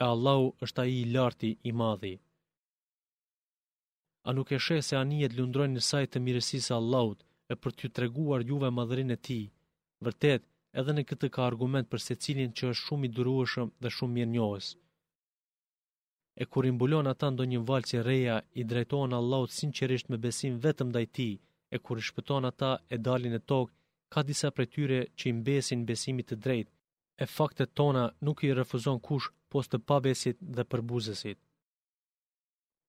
e 0.00 0.04
Allahu 0.14 0.46
është 0.66 0.80
a 0.82 0.86
i 0.96 1.00
larti 1.14 1.50
i 1.70 1.72
madhi. 1.80 2.14
A 4.28 4.30
nuk 4.36 4.48
e 4.52 4.58
shë 4.66 4.78
se 4.82 4.94
anijet 4.98 5.34
lundrojnë 5.38 5.74
në 5.78 5.82
sajtë 5.90 6.12
të 6.12 6.18
mirësisë 6.26 6.72
Allahut 6.80 7.20
e 7.50 7.54
për 7.62 7.70
t'ju 7.76 7.88
treguar 7.96 8.40
juve 8.50 8.70
madhërin 8.80 9.14
e 9.16 9.18
ti, 9.26 9.40
Vërtet, 10.04 10.42
edhe 10.80 10.92
në 10.96 11.02
këtë 11.10 11.28
ka 11.34 11.44
argument 11.50 11.88
për 11.92 12.02
se 12.06 12.16
cilin 12.24 12.50
që 12.60 12.66
është 12.72 12.80
shumë 12.86 13.08
i 13.08 13.10
durueshëm 13.18 13.70
dhe 13.84 13.92
shumë 13.98 14.14
mirë 14.16 14.30
njohës. 14.32 14.66
E 16.42 16.44
kur 16.52 16.66
imbulon 16.70 17.06
ata 17.12 17.30
ndo 17.32 17.44
një 17.52 17.62
valë 17.70 17.88
që 17.90 18.02
reja, 18.08 18.34
i 18.60 18.62
drejtojnë 18.72 19.16
Allahut 19.20 19.54
sinqerisht 19.58 20.10
me 20.12 20.18
besim 20.26 20.58
vetëm 20.66 20.90
dhe 20.96 21.02
i 21.06 21.10
ti, 21.18 21.28
e 21.74 21.76
kur 21.86 21.98
i 21.98 22.04
shpëton 22.10 22.48
ata 22.50 22.70
e 22.94 22.96
dalin 23.06 23.38
e 23.38 23.42
tokë, 23.52 23.72
ka 24.12 24.20
disa 24.28 24.50
për 24.56 24.66
tyre 24.74 25.00
që 25.18 25.30
imbesin 25.32 25.86
besimit 25.92 26.28
të 26.28 26.36
drejt, 26.46 26.68
e 27.22 27.24
faktet 27.36 27.72
tona 27.80 28.02
nuk 28.26 28.44
i 28.44 28.52
refuzon 28.60 29.00
kush 29.08 29.30
post 29.52 29.70
të 29.72 29.78
pabesit 29.88 30.36
dhe 30.56 30.66
përbuzesit. 30.70 31.38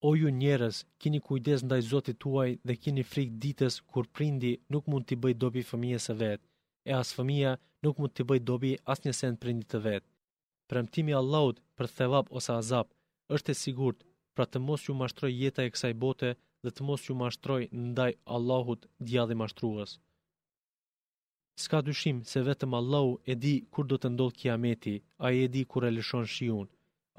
O 0.08 0.10
ju 0.20 0.28
njerës, 0.42 0.76
kini 1.00 1.20
kujdes 1.26 1.64
ndaj 1.66 1.80
zotit 1.90 2.20
tuaj 2.22 2.50
dhe 2.66 2.78
kini 2.82 3.02
frik 3.12 3.30
ditës 3.44 3.74
kur 3.92 4.04
prindi 4.16 4.52
nuk 4.72 4.84
mund 4.90 5.06
t'i 5.08 5.16
bëj 5.22 5.34
dobi 5.42 5.64
fëmijës 5.70 6.06
e 6.14 6.18
vetë, 6.20 6.44
e 6.88 6.90
as 7.02 7.12
fëmija 7.16 7.52
nuk 7.84 7.98
mund 8.00 8.12
të 8.18 8.22
bëj 8.30 8.40
dobi 8.50 8.72
as 8.94 9.02
një 9.04 9.12
sent 9.20 9.40
për 9.42 9.50
një 9.58 9.66
të 9.72 9.78
vetë. 9.86 10.08
Premtimi 10.70 11.14
Allahut 11.20 11.62
për 11.78 11.86
thevap 11.98 12.26
ose 12.38 12.52
azap 12.60 12.88
është 13.36 13.50
e 13.54 13.58
sigurt, 13.64 13.98
pra 14.36 14.44
të 14.46 14.58
mos 14.68 14.82
ju 14.86 14.94
mashtroj 15.00 15.30
jeta 15.42 15.60
e 15.66 15.72
kësaj 15.74 15.94
bote 16.04 16.30
dhe 16.64 16.70
të 16.72 16.80
mos 16.88 17.02
ju 17.08 17.14
mashtroj 17.22 17.62
ndaj 17.86 18.12
Allahut 18.36 18.80
djadhi 19.10 19.34
mashtruas. 19.40 19.92
Ska 21.62 21.78
dyshim 21.88 22.16
se 22.30 22.38
vetëm 22.48 22.70
Allahu 22.80 23.12
e 23.32 23.34
di 23.44 23.54
kur 23.72 23.84
do 23.90 23.96
të 23.98 24.08
ndodh 24.14 24.34
kiameti, 24.40 24.94
a 25.24 25.26
e 25.44 25.46
di 25.54 25.62
kur 25.70 25.82
e 25.88 25.94
lëshon 25.96 26.26
shiun, 26.34 26.66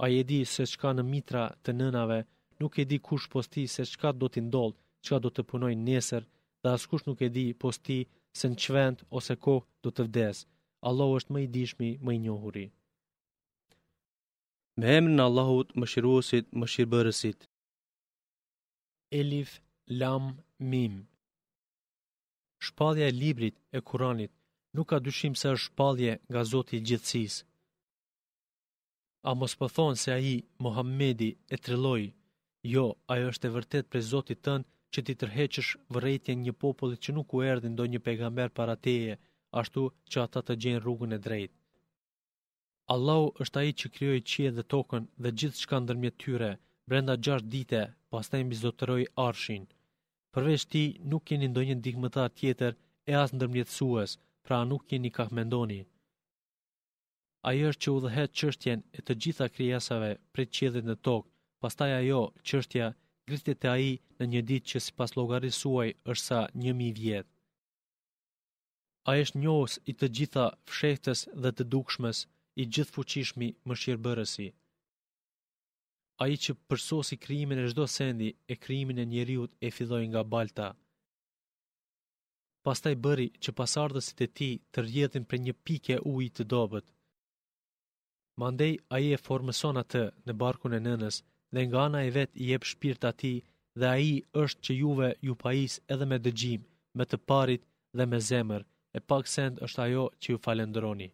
a 0.03 0.05
e 0.19 0.21
di 0.29 0.39
se 0.53 0.63
qka 0.71 0.89
në 0.95 1.03
mitra 1.11 1.43
të 1.63 1.71
nënave, 1.81 2.19
nuk 2.59 2.73
e 2.81 2.83
di 2.91 2.97
kush 3.07 3.25
posti 3.33 3.63
se 3.75 3.81
qka 3.91 4.09
do 4.21 4.27
t'i 4.31 4.41
ndodh, 4.47 4.75
qka 5.03 5.15
do 5.23 5.29
të 5.33 5.41
punoj 5.51 5.73
nesër, 5.87 6.23
dhe 6.61 6.67
askush 6.77 7.03
nuk 7.07 7.19
e 7.27 7.29
di 7.37 7.45
posti 7.63 7.97
se 8.41 8.47
në 8.51 8.57
që 8.63 8.73
vend 8.75 9.01
ose 9.19 9.35
kohë 9.45 9.67
do 9.83 9.91
të 9.95 10.05
vdes. 10.07 10.37
Allahu 10.89 11.15
është 11.19 11.33
më 11.33 11.39
i 11.45 11.47
dishmi, 11.55 11.89
më 12.05 12.11
i 12.17 12.19
njohuri. 12.25 12.65
Me 14.79 14.87
emrin 14.97 15.17
në 15.19 15.23
Allahut, 15.29 15.69
më 15.79 15.85
shiruosit, 15.91 16.45
më 16.59 16.65
shirëbërësit. 16.73 17.39
Elif, 19.19 19.51
Lam, 19.99 20.25
Mim 20.69 20.95
Shpadhja 22.65 23.05
e 23.09 23.15
librit 23.23 23.55
e 23.77 23.79
Kuranit 23.89 24.31
nuk 24.75 24.87
ka 24.89 24.97
dyshim 25.05 25.33
se 25.41 25.47
është 25.53 25.65
shpadhje 25.69 26.11
nga 26.29 26.41
Zoti 26.51 26.75
i 26.77 26.85
gjithësis. 26.87 27.35
A 29.29 29.31
mos 29.39 29.53
pëthonë 29.59 29.97
po 29.97 30.01
se 30.03 30.09
aji, 30.17 30.37
Mohamedi, 30.63 31.29
e 31.53 31.57
trilloj, 31.63 32.03
Jo, 32.73 32.85
ajo 33.13 33.25
është 33.31 33.45
e 33.49 33.53
vërtet 33.57 33.85
për 33.91 34.01
Zotit 34.11 34.39
tënë 34.45 34.65
që 34.93 35.01
ti 35.07 35.13
tërheqësh 35.21 35.69
vërejtje 35.95 36.33
një 36.43 36.53
popull 36.63 36.95
që 37.05 37.13
nuk 37.17 37.33
u 37.37 37.41
erdi 37.51 37.69
ndo 37.73 37.83
një 37.93 37.99
pegamber 38.07 38.49
para 38.59 38.75
teje, 38.87 39.17
ashtu 39.61 39.83
që 40.11 40.21
ata 40.25 40.41
të 40.47 40.55
gjenë 40.63 40.81
rrugën 40.83 41.17
e 41.17 41.21
drejtë. 41.25 41.55
Allahu 42.95 43.27
është 43.43 43.59
ai 43.61 43.73
që 43.81 43.91
krijoi 43.95 44.23
qiellin 44.31 44.57
dhe 44.59 44.65
tokën 44.73 45.03
dhe 45.23 45.31
gjithçka 45.39 45.79
ndërmjet 45.83 46.15
tyre 46.23 46.51
brenda 46.89 47.15
6 47.27 47.45
dite, 47.55 47.81
pastaj 48.11 48.41
mbi 48.47 48.57
zotëroi 48.63 49.05
arshin. 49.27 49.67
Përveç 50.33 50.63
ti 50.71 50.83
nuk 51.11 51.23
keni 51.29 51.49
ndonjë 51.51 51.75
ndihmëtar 51.79 52.33
tjetër 52.39 52.73
e 53.11 53.13
as 53.23 53.33
ndërmjetësues, 53.35 54.11
pra 54.45 54.57
nuk 54.71 54.83
keni 54.89 55.09
kah 55.17 55.29
mendoni. 55.37 55.79
Ai 57.49 57.59
është 57.69 57.81
që 57.83 57.91
udhëhet 57.97 58.31
çështjen 58.39 58.79
e 58.97 59.05
të 59.05 59.13
gjitha 59.21 59.45
krijesave 59.55 60.09
prej 60.33 60.47
qiellit 60.55 60.85
në 60.89 60.95
tokë, 61.05 61.29
pastaj 61.61 61.91
ajo 61.99 62.21
çështja 62.47 62.87
Kristi 63.29 63.53
të 63.61 63.67
aji 63.69 63.89
në 64.19 64.25
një 64.29 64.39
ditë 64.51 64.67
që 64.71 64.79
si 64.81 64.91
pas 64.99 65.11
logarisuaj 65.15 65.89
është 66.11 66.25
sa 66.29 66.37
një 66.61 66.71
mi 66.79 66.85
vjetë. 66.99 67.29
A 69.09 69.13
eshtë 69.23 69.41
njohës 69.43 69.75
i 69.91 69.93
të 69.99 70.09
gjitha 70.17 70.45
fshehtës 70.71 71.21
dhe 71.43 71.51
të 71.57 71.67
dukshmes 71.75 72.23
i 72.61 72.65
gjithë 72.73 72.93
fuqishmi 72.95 73.51
më 73.69 73.77
shqirëbërësi. 73.81 74.47
A 76.23 76.27
i 76.33 76.39
që 76.45 76.57
përsosi 76.71 77.19
krimin 77.27 77.61
e 77.61 77.67
shdo 77.73 77.85
sendi 77.99 78.31
e 78.53 78.57
krimin 78.63 79.03
e 79.03 79.09
njeriut 79.13 79.51
e 79.67 79.73
fidoj 79.77 80.03
nga 80.09 80.25
balta. 80.33 80.67
Pastaj 82.65 82.95
bëri 83.05 83.27
që 83.43 83.53
pasardësit 83.61 84.25
e 84.25 84.31
ti 84.39 84.49
të 84.71 84.87
rjetin 84.87 85.29
për 85.29 85.45
një 85.45 85.55
pike 85.67 85.99
uj 86.15 86.31
të 86.37 86.49
dobet. 86.55 86.85
Mandej 88.41 88.73
a 88.95 88.99
i 89.05 89.11
e 89.19 89.23
formëson 89.27 89.83
atë 89.85 90.03
në 90.27 90.33
barkun 90.45 90.77
e 90.79 90.83
nënës 90.89 91.25
dhe 91.53 91.61
nga 91.67 91.79
ana 91.87 91.99
e 92.07 92.09
vet 92.17 92.31
i 92.41 92.43
jep 92.51 92.63
shpirt 92.71 93.01
atij 93.11 93.37
dhe 93.79 93.87
ai 93.95 94.11
është 94.43 94.59
që 94.65 94.71
juve 94.81 95.07
ju 95.25 95.33
pajis 95.43 95.73
edhe 95.93 96.05
me 96.11 96.17
dëgjim, 96.25 96.61
me 96.97 97.03
të 97.09 97.17
parit 97.29 97.61
dhe 97.97 98.03
me 98.11 98.17
zemër, 98.29 98.61
e 98.97 98.99
pak 99.09 99.23
send 99.35 99.55
është 99.65 99.81
ajo 99.87 100.05
që 100.21 100.27
ju 100.31 100.37
falendroni. 100.45 101.09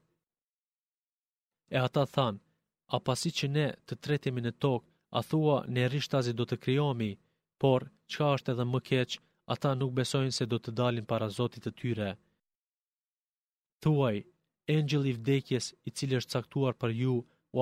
E 1.75 1.77
ata 1.87 2.03
than, 2.15 2.35
a 2.95 2.97
pasi 3.05 3.29
që 3.37 3.45
ne 3.55 3.67
të 3.87 3.93
tretimi 4.03 4.41
në 4.45 4.53
tokë, 4.63 4.87
a 5.17 5.19
thua 5.29 5.57
në 5.73 5.81
rishtazi 5.93 6.31
do 6.39 6.45
të 6.47 6.55
kryomi, 6.63 7.11
por 7.61 7.79
qka 8.11 8.27
është 8.35 8.51
edhe 8.53 8.65
më 8.71 8.79
keq, 8.89 9.09
ata 9.53 9.69
nuk 9.79 9.91
besojnë 9.99 10.35
se 10.37 10.45
do 10.51 10.57
të 10.61 10.71
dalin 10.79 11.05
para 11.11 11.27
zotit 11.37 11.63
të 11.65 11.71
tyre. 11.79 12.09
Thuaj, 13.83 14.15
engjëli 14.75 15.11
vdekjes 15.17 15.65
i 15.87 15.89
cili 15.97 16.15
është 16.19 16.33
caktuar 16.35 16.73
për 16.81 16.91
ju, 17.01 17.15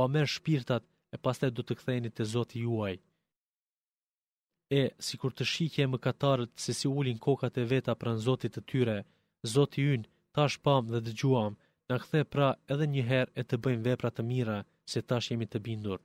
a 0.04 0.08
merë 0.14 0.32
shpirtat 0.36 0.84
e 1.14 1.18
pastaj 1.26 1.50
do 1.58 1.64
të 1.68 1.76
ktheheni 1.80 2.10
te 2.18 2.24
Zoti 2.34 2.64
juaj. 2.66 2.96
E 4.80 4.82
sikur 5.08 5.32
të 5.38 5.46
shikje 5.54 5.86
më 5.90 5.98
katarët 6.06 6.52
se 6.64 6.72
si 6.80 6.88
ulin 7.00 7.20
kokat 7.26 7.54
e 7.62 7.68
veta 7.74 7.94
pran 8.02 8.24
Zotit 8.26 8.54
të 8.56 8.62
tyre, 8.70 8.98
Zoti 9.54 9.84
yn, 9.96 10.02
tash 10.36 10.58
pam 10.66 10.84
dhe 10.94 11.00
dëgjuam, 11.08 11.54
na 11.90 11.96
kthe 12.02 12.20
pra 12.34 12.50
edhe 12.74 12.86
një 12.94 13.04
herë 13.10 13.34
e 13.40 13.44
të 13.46 13.56
bëjmë 13.64 13.86
vepra 13.88 14.10
të 14.14 14.22
mira, 14.32 14.58
se 14.92 15.00
tash 15.10 15.28
jemi 15.32 15.48
të 15.50 15.60
bindur. 15.68 16.00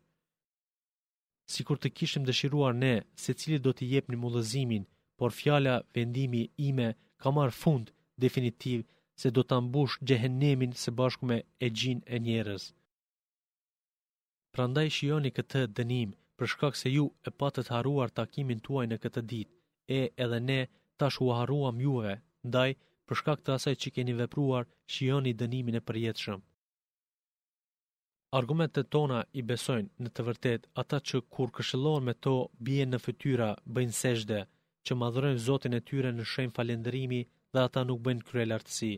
Si 1.53 1.61
kur 1.67 1.79
të 1.81 1.89
kishim 1.97 2.25
dëshiruar 2.29 2.75
ne, 2.85 2.95
se 3.23 3.33
cili 3.41 3.59
do 3.67 3.71
të 3.75 3.85
jep 3.93 4.07
një 4.11 4.19
mullëzimin, 4.23 4.85
por 5.19 5.31
fjala 5.41 5.75
vendimi 5.95 6.43
ime 6.69 6.89
ka 7.21 7.29
marë 7.37 7.57
fund 7.63 7.87
definitiv 8.25 8.81
se 9.21 9.29
do 9.37 9.43
të 9.45 9.55
ambush 9.61 9.95
gjehenemin 10.09 10.73
se 10.83 10.91
bashku 10.99 11.25
me 11.31 11.39
e 11.65 11.71
gjin 11.79 12.01
e 12.15 12.21
njerës. 12.27 12.65
Prandaj 14.57 14.89
shioni 14.97 15.31
këtë 15.39 15.63
dënim 15.79 16.13
për 16.41 16.51
shkak 16.53 16.77
se 16.81 16.91
ju 16.95 17.07
e 17.29 17.31
patët 17.43 17.71
haruar 17.75 18.13
takimin 18.21 18.63
tuaj 18.69 18.87
në 18.93 18.99
këtë 19.05 19.23
ditë, 19.33 19.53
e 20.01 20.03
edhe 20.27 20.39
ne 20.49 20.61
tash 21.03 21.19
u 21.27 21.31
haruam 21.39 21.81
juve, 21.87 22.15
ndaj 22.49 22.71
për 23.09 23.21
shkak 23.21 23.41
të 23.45 23.55
asaj 23.57 23.75
që 23.83 23.93
keni 23.97 24.15
vepruar, 24.21 24.69
shioni 24.95 25.33
dënimin 25.43 25.79
e 25.81 25.85
përjetëshëm. 25.91 26.41
Argumentet 28.39 28.91
tona 28.95 29.19
i 29.41 29.43
besojnë 29.51 30.05
në 30.07 30.11
të 30.17 30.25
vërtet 30.25 30.67
ata 30.83 30.99
që 31.11 31.21
kur 31.37 31.53
këshëllohen 31.59 32.05
me 32.09 32.15
to 32.27 32.35
bie 32.69 32.85
në 32.89 32.99
fytyra, 33.05 33.51
bëjnë 33.77 33.97
sejdë, 34.01 34.41
që 34.87 34.99
madhrojnë 35.03 35.43
Zotin 35.47 35.77
e 35.79 35.81
tyre 35.91 36.11
në 36.19 36.25
shenjë 36.35 36.55
falënderimi 36.59 37.23
dhe 37.57 37.63
ata 37.69 37.85
nuk 37.89 38.03
bëjnë 38.09 38.27
kryelartësi. 38.29 38.93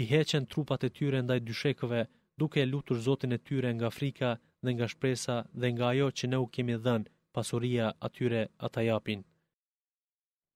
I 0.00 0.02
heqen 0.12 0.46
trupat 0.54 0.86
e 0.88 0.92
tyre 0.98 1.22
ndaj 1.26 1.40
dyshekëve 1.50 2.00
duke 2.40 2.64
lutur 2.64 2.96
Zotin 3.06 3.32
e 3.36 3.38
tyre 3.46 3.70
nga 3.78 3.88
frika 3.98 4.30
dhe 4.64 4.70
nga 4.76 4.86
shpresa 4.92 5.36
dhe 5.60 5.68
nga 5.74 5.84
ajo 5.92 6.08
që 6.18 6.24
ne 6.28 6.36
u 6.44 6.46
kemi 6.54 6.76
dhënë 6.84 7.08
pasuria 7.34 7.86
atyre 8.06 8.40
ata 8.66 8.80
japin. 8.90 9.20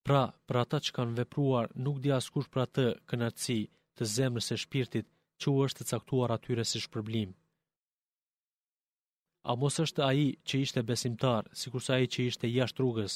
Pra, 0.07 0.23
për 0.47 0.57
ata 0.65 0.77
që 0.85 0.91
kanë 0.97 1.17
vepruar, 1.21 1.67
nuk 1.85 1.97
di 2.03 2.11
askush 2.19 2.49
për 2.53 2.61
atë 2.65 2.87
kënaqësi 3.09 3.59
të 3.97 4.03
zemrës 4.17 4.47
së 4.51 4.57
shpirtit 4.65 5.07
që 5.41 5.47
u 5.55 5.57
është 5.67 5.83
caktuar 5.91 6.31
atyre 6.37 6.65
si 6.71 6.79
shpërblim. 6.87 7.31
A 9.51 9.53
mos 9.61 9.77
është 9.85 10.03
ai 10.11 10.25
që 10.47 10.55
ishte 10.65 10.81
besimtar, 10.91 11.43
sikurse 11.61 11.91
ai 11.99 12.07
që 12.13 12.19
ishte 12.31 12.53
jashtë 12.57 12.79
rrugës? 12.81 13.13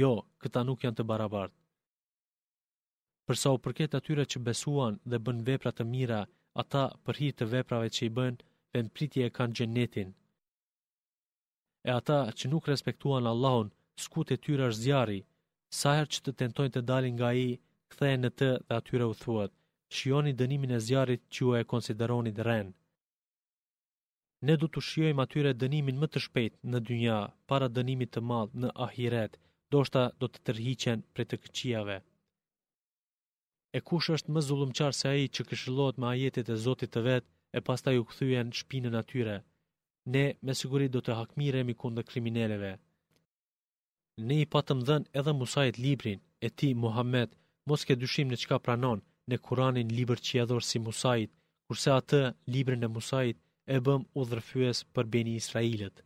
Jo, 0.00 0.12
këta 0.42 0.60
nuk 0.66 0.82
janë 0.86 0.98
të 1.00 1.04
barabartë. 1.10 1.58
Përsa 3.28 3.48
u 3.56 3.58
përket 3.64 3.92
atyre 3.98 4.24
që 4.32 4.38
besuan 4.50 4.94
dhe 5.10 5.16
bën 5.26 5.38
vepra 5.50 5.72
të 5.74 5.84
mira, 5.94 6.22
ata 6.62 6.82
për 7.06 7.16
hir 7.20 7.32
të 7.38 7.46
veprave 7.54 7.88
që 7.96 8.06
i 8.08 8.12
bën, 8.18 8.36
vend 8.74 8.90
pritje 8.96 9.24
e 9.28 9.34
kanë 9.36 9.56
xhenetin. 9.58 10.10
E 11.88 11.90
ata 12.00 12.18
që 12.38 12.50
nuk 12.52 12.68
respektuan 12.70 13.26
Allahun, 13.32 13.72
skuqet 14.04 14.30
e 14.36 14.42
tyre 14.44 14.68
është 14.70 14.82
zjarri, 14.84 15.20
sa 15.78 15.94
herë 15.98 16.12
që 16.14 16.20
të 16.24 16.34
tentojnë 16.42 16.74
të 16.76 16.82
dalin 16.90 17.14
nga 17.16 17.30
ai, 17.32 17.44
kthehen 17.92 18.22
në 18.24 18.30
të 18.38 18.50
dhe 18.66 18.76
atyre 18.80 19.06
u 19.12 19.14
thuat: 19.22 19.50
"Shijoni 19.96 20.36
dënimin 20.42 20.72
e 20.76 20.82
zjarrit 20.86 21.22
që 21.34 21.40
u 21.48 21.50
e 21.60 21.62
konsideroni 21.72 22.32
të 22.38 22.44
Ne 24.46 24.54
do 24.62 24.66
të 24.70 24.80
shijojmë 24.88 25.22
atyre 25.24 25.54
dënimin 25.64 25.98
më 26.02 26.06
të 26.12 26.18
shpejt 26.24 26.54
në 26.70 26.78
dynja, 26.88 27.18
para 27.48 27.66
dënimit 27.76 28.10
të 28.14 28.20
madh 28.30 28.52
në 28.62 28.68
ahiret, 28.86 29.32
doshta 29.72 30.02
do 30.20 30.26
të 30.28 30.38
tërhiqen 30.46 30.98
prej 31.14 31.26
të 31.28 31.36
këqijave 31.44 31.96
e 33.76 33.80
kush 33.88 34.06
është 34.14 34.30
më 34.34 34.40
zullumqar 34.46 34.94
se 34.96 35.06
aji 35.14 35.26
që 35.36 35.44
këshillot 35.50 35.94
me 36.00 36.06
ajetit 36.14 36.50
e 36.54 36.60
Zotit 36.64 36.90
të 36.94 37.00
vetë 37.06 37.32
e 37.56 37.60
pasta 37.66 37.90
ju 37.96 38.02
këthyen 38.10 38.52
shpinën 38.58 38.94
atyre. 39.00 39.34
Ne 40.14 40.24
me 40.46 40.52
sigurit 40.60 40.92
do 40.94 41.00
të 41.02 41.12
hakmiremi 41.18 41.74
kundë 41.80 42.02
krimineleve. 42.10 42.70
Ne 44.28 44.34
i 44.44 44.50
patëm 44.54 44.80
dhen 44.88 45.08
edhe 45.20 45.34
Musajit 45.40 45.76
Librin, 45.84 46.20
e 46.46 46.48
ti, 46.58 46.68
Muhammed, 46.84 47.30
mos 47.68 47.80
ke 47.86 47.94
dyshim 48.02 48.28
në 48.30 48.36
qka 48.44 48.56
pranon 48.64 49.00
në 49.30 49.36
Kuranin 49.46 49.90
Libër 49.98 50.20
që 50.26 50.32
edhor 50.44 50.62
si 50.68 50.78
Musajit, 50.86 51.32
kurse 51.66 51.90
atë 52.00 52.20
Librin 52.54 52.86
e 52.88 52.92
Musajit 52.96 53.38
e 53.74 53.78
bëm 53.86 54.02
u 54.18 54.20
dhërfyës 54.30 54.78
për 54.94 55.04
beni 55.14 55.32
Israelit. 55.42 55.96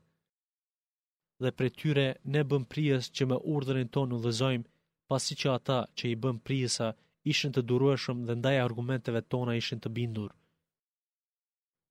Dhe 1.43 1.51
pre 1.59 1.69
tyre 1.79 2.07
ne 2.35 2.43
bëm 2.51 2.65
prijes 2.73 3.05
që 3.17 3.23
me 3.31 3.37
urdhërin 3.55 3.93
tonë 3.97 4.15
u 4.17 4.19
dhëzojmë 4.25 4.69
pasi 5.11 5.35
që 5.41 5.47
ata 5.59 5.79
që 5.97 6.05
i 6.15 6.21
bëm 6.25 6.39
prijesa, 6.47 6.89
ishën 7.33 7.53
të 7.55 7.63
durueshëm 7.71 8.19
dhe 8.29 8.35
ndaj 8.41 8.59
argumenteve 8.67 9.21
tona 9.33 9.55
ishën 9.61 9.81
të 9.85 9.91
bindur. 9.97 10.31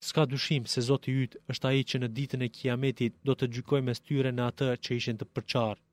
Ska 0.08 0.24
dyshim 0.34 0.64
se 0.72 0.80
Zotë 0.88 1.10
i 1.12 1.14
ytë 1.26 1.42
është 1.54 1.68
aji 1.72 1.84
që 1.90 1.98
në 2.02 2.10
ditën 2.18 2.46
e 2.48 2.54
kiametit 2.58 3.14
do 3.28 3.34
të 3.38 3.50
gjykoj 3.54 3.82
me 3.88 3.94
styre 4.00 4.32
në 4.34 4.44
atë 4.50 4.70
që 4.84 4.98
ishën 5.00 5.20
të 5.20 5.26
përqarë. 5.36 5.84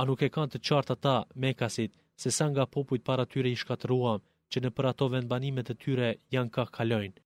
nuk 0.08 0.20
e 0.26 0.30
kanë 0.36 0.52
të 0.52 0.58
qartë 0.68 0.94
ata, 0.96 1.16
me 1.42 1.50
kasit, 1.60 1.92
se 2.20 2.28
sa 2.36 2.44
nga 2.50 2.64
popujt 2.74 3.02
para 3.08 3.24
tyre 3.32 3.50
i 3.52 3.60
shkatruam, 3.62 4.20
që 4.50 4.58
në 4.62 4.70
për 4.76 4.88
ato 4.90 5.06
vendbanimet 5.14 5.72
e 5.74 5.78
tyre 5.82 6.08
janë 6.34 6.52
ka 6.56 6.64
kalojnë. 6.78 7.20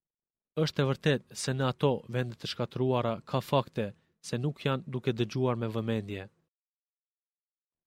është 0.64 0.78
e 0.82 0.86
vërtet 0.90 1.22
se 1.42 1.50
në 1.54 1.64
ato 1.72 1.90
vendet 2.14 2.38
të 2.40 2.46
shkatruara 2.52 3.12
ka 3.30 3.38
fakte 3.50 3.84
se 4.28 4.34
nuk 4.42 4.56
janë 4.66 4.84
duke 4.92 5.10
dëgjuar 5.18 5.56
me 5.60 5.68
vëmendje 5.76 6.22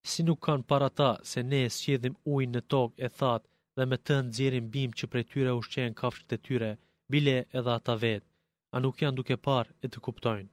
si 0.09 0.21
nuk 0.27 0.39
kanë 0.47 0.65
para 0.71 0.89
ta 0.99 1.09
se 1.31 1.39
ne 1.51 1.59
e 1.67 1.71
sjedhim 1.79 2.15
ujnë 2.33 2.53
në 2.55 2.61
tokë 2.73 3.01
e 3.05 3.07
thatë 3.19 3.47
dhe 3.77 3.83
me 3.89 3.97
të 4.05 4.17
nëzirim 4.25 4.65
bim 4.73 4.91
që 4.97 5.05
prej 5.11 5.25
tyre 5.31 5.51
u 5.59 5.61
shqenë 5.67 5.97
kafshët 6.01 6.35
e 6.35 6.39
tyre, 6.45 6.71
bile 7.11 7.35
edhe 7.59 7.71
ata 7.77 7.95
vetë, 8.03 8.27
a 8.75 8.77
nuk 8.83 8.95
janë 9.03 9.17
duke 9.19 9.37
parë 9.47 9.71
e 9.83 9.87
të 9.89 10.03
kuptojnë. 10.05 10.51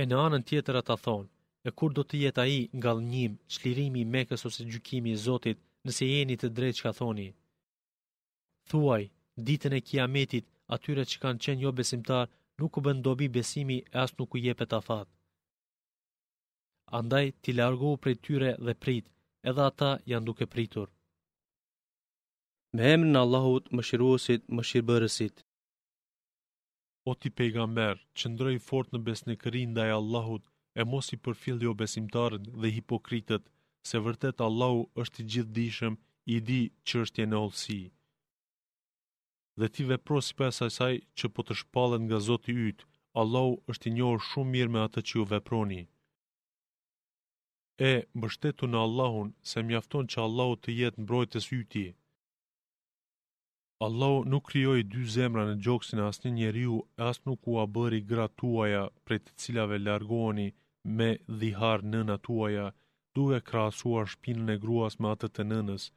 E 0.00 0.02
në 0.06 0.14
anën 0.26 0.44
tjetër 0.48 0.80
ata 0.82 0.96
thonë, 1.04 1.30
e 1.68 1.70
kur 1.78 1.92
do 1.96 2.02
të 2.04 2.16
jetë 2.24 2.42
aji 2.44 2.60
nga 2.78 2.90
lënjim, 2.98 3.38
qlirimi 3.54 4.02
mekës 4.14 4.42
ose 4.48 4.66
gjukimi 4.72 5.12
i 5.14 5.20
Zotit 5.26 5.58
nëse 5.86 6.04
jeni 6.12 6.34
të 6.38 6.48
drejtë 6.56 6.78
që 6.78 6.86
ka 6.86 6.92
thoni. 6.98 7.28
Thuaj, 8.68 9.02
ditën 9.46 9.78
e 9.78 9.84
kiametit, 9.88 10.44
atyre 10.74 11.04
që 11.10 11.16
kanë 11.22 11.42
qenë 11.44 11.62
jo 11.64 11.70
besimtar, 11.78 12.26
nuk 12.58 12.72
u 12.78 12.82
bëndobi 12.86 13.30
besimi 13.38 13.78
e 13.94 13.96
asë 14.04 14.18
nuk 14.18 14.34
u 14.34 14.42
jepet 14.46 14.74
a 14.78 14.80
fatë 14.88 15.12
andaj 16.86 17.32
ti 17.42 17.52
largohu 17.52 17.96
prej 17.96 18.16
tyre 18.24 18.50
dhe 18.66 18.74
prit, 18.82 19.06
edhe 19.48 19.62
ata 19.70 19.90
janë 20.10 20.26
duke 20.28 20.46
pritur. 20.46 20.88
Me 22.76 22.84
emrin 22.94 23.16
Allahut 23.24 23.64
më 23.76 23.82
shiruosit 23.88 24.42
më 24.56 24.62
shirëbërësit. 24.68 25.36
O 27.10 27.14
ti 27.20 27.30
pejgamber, 27.38 27.96
që 28.18 28.26
fort 28.68 28.88
në 28.92 28.98
besnikëri 29.08 29.62
ndaj 29.72 29.90
Allahut, 30.00 30.44
e 30.80 30.82
mos 30.90 31.06
i 31.14 31.16
përfil 31.24 31.58
jo 31.66 31.72
besimtarën 31.82 32.44
dhe 32.60 32.68
hipokritët, 32.76 33.44
se 33.88 33.96
vërtet 34.06 34.40
Allahu 34.46 34.80
është 35.02 35.16
i 35.22 35.26
gjithë 35.32 35.88
i 36.34 36.36
di 36.48 36.60
që 36.86 36.94
është 37.04 37.16
jenë 37.22 37.36
olësi. 37.44 37.80
Dhe 39.58 39.66
ti 39.74 39.82
vepro 39.90 40.18
si 40.26 40.34
pas 40.40 40.56
asaj 40.68 40.94
që 41.18 41.26
po 41.34 41.40
të 41.46 41.54
shpallën 41.60 42.02
nga 42.08 42.18
Zoti 42.28 42.52
yt, 42.68 42.80
Allahu 43.20 43.52
është 43.70 43.86
i 43.88 43.94
njohur 43.96 44.20
shumë 44.28 44.52
mirë 44.56 44.72
me 44.74 44.80
atë 44.86 45.00
që 45.06 45.12
ju 45.18 45.24
veproni. 45.32 45.82
E, 47.78 47.92
mbështetu 48.16 48.66
në 48.72 48.78
Allahun, 48.86 49.32
se 49.50 49.62
mjafton 49.70 50.06
që 50.12 50.20
Allahu 50.26 50.54
të 50.66 50.74
jetë 50.76 51.02
mbrojtës 51.04 51.48
yti. 51.56 51.82
Allahu 53.86 54.22
nuk 54.34 54.46
krijoi 54.50 54.84
dy 54.94 55.02
zemra 55.16 55.42
në 55.48 55.56
gjoksin 55.66 56.00
e 56.00 56.06
asnjë 56.06 56.32
njeriu, 56.38 56.78
as 57.08 57.20
nuk 57.26 57.40
u 57.52 57.58
a 57.60 57.66
gratuaja 58.12 58.82
prej 59.04 59.18
të 59.26 59.32
cilave 59.42 59.78
largoheni 59.88 60.46
me 61.00 61.10
dhihar 61.42 61.82
nëna 61.92 62.16
tuaja, 62.28 62.64
duke 63.14 63.42
krahasuar 63.50 64.06
shpinën 64.14 64.48
e 64.54 64.60
gruas 64.64 64.98
me 65.00 65.08
atë 65.14 65.28
të 65.34 65.42
nënës, 65.52 65.90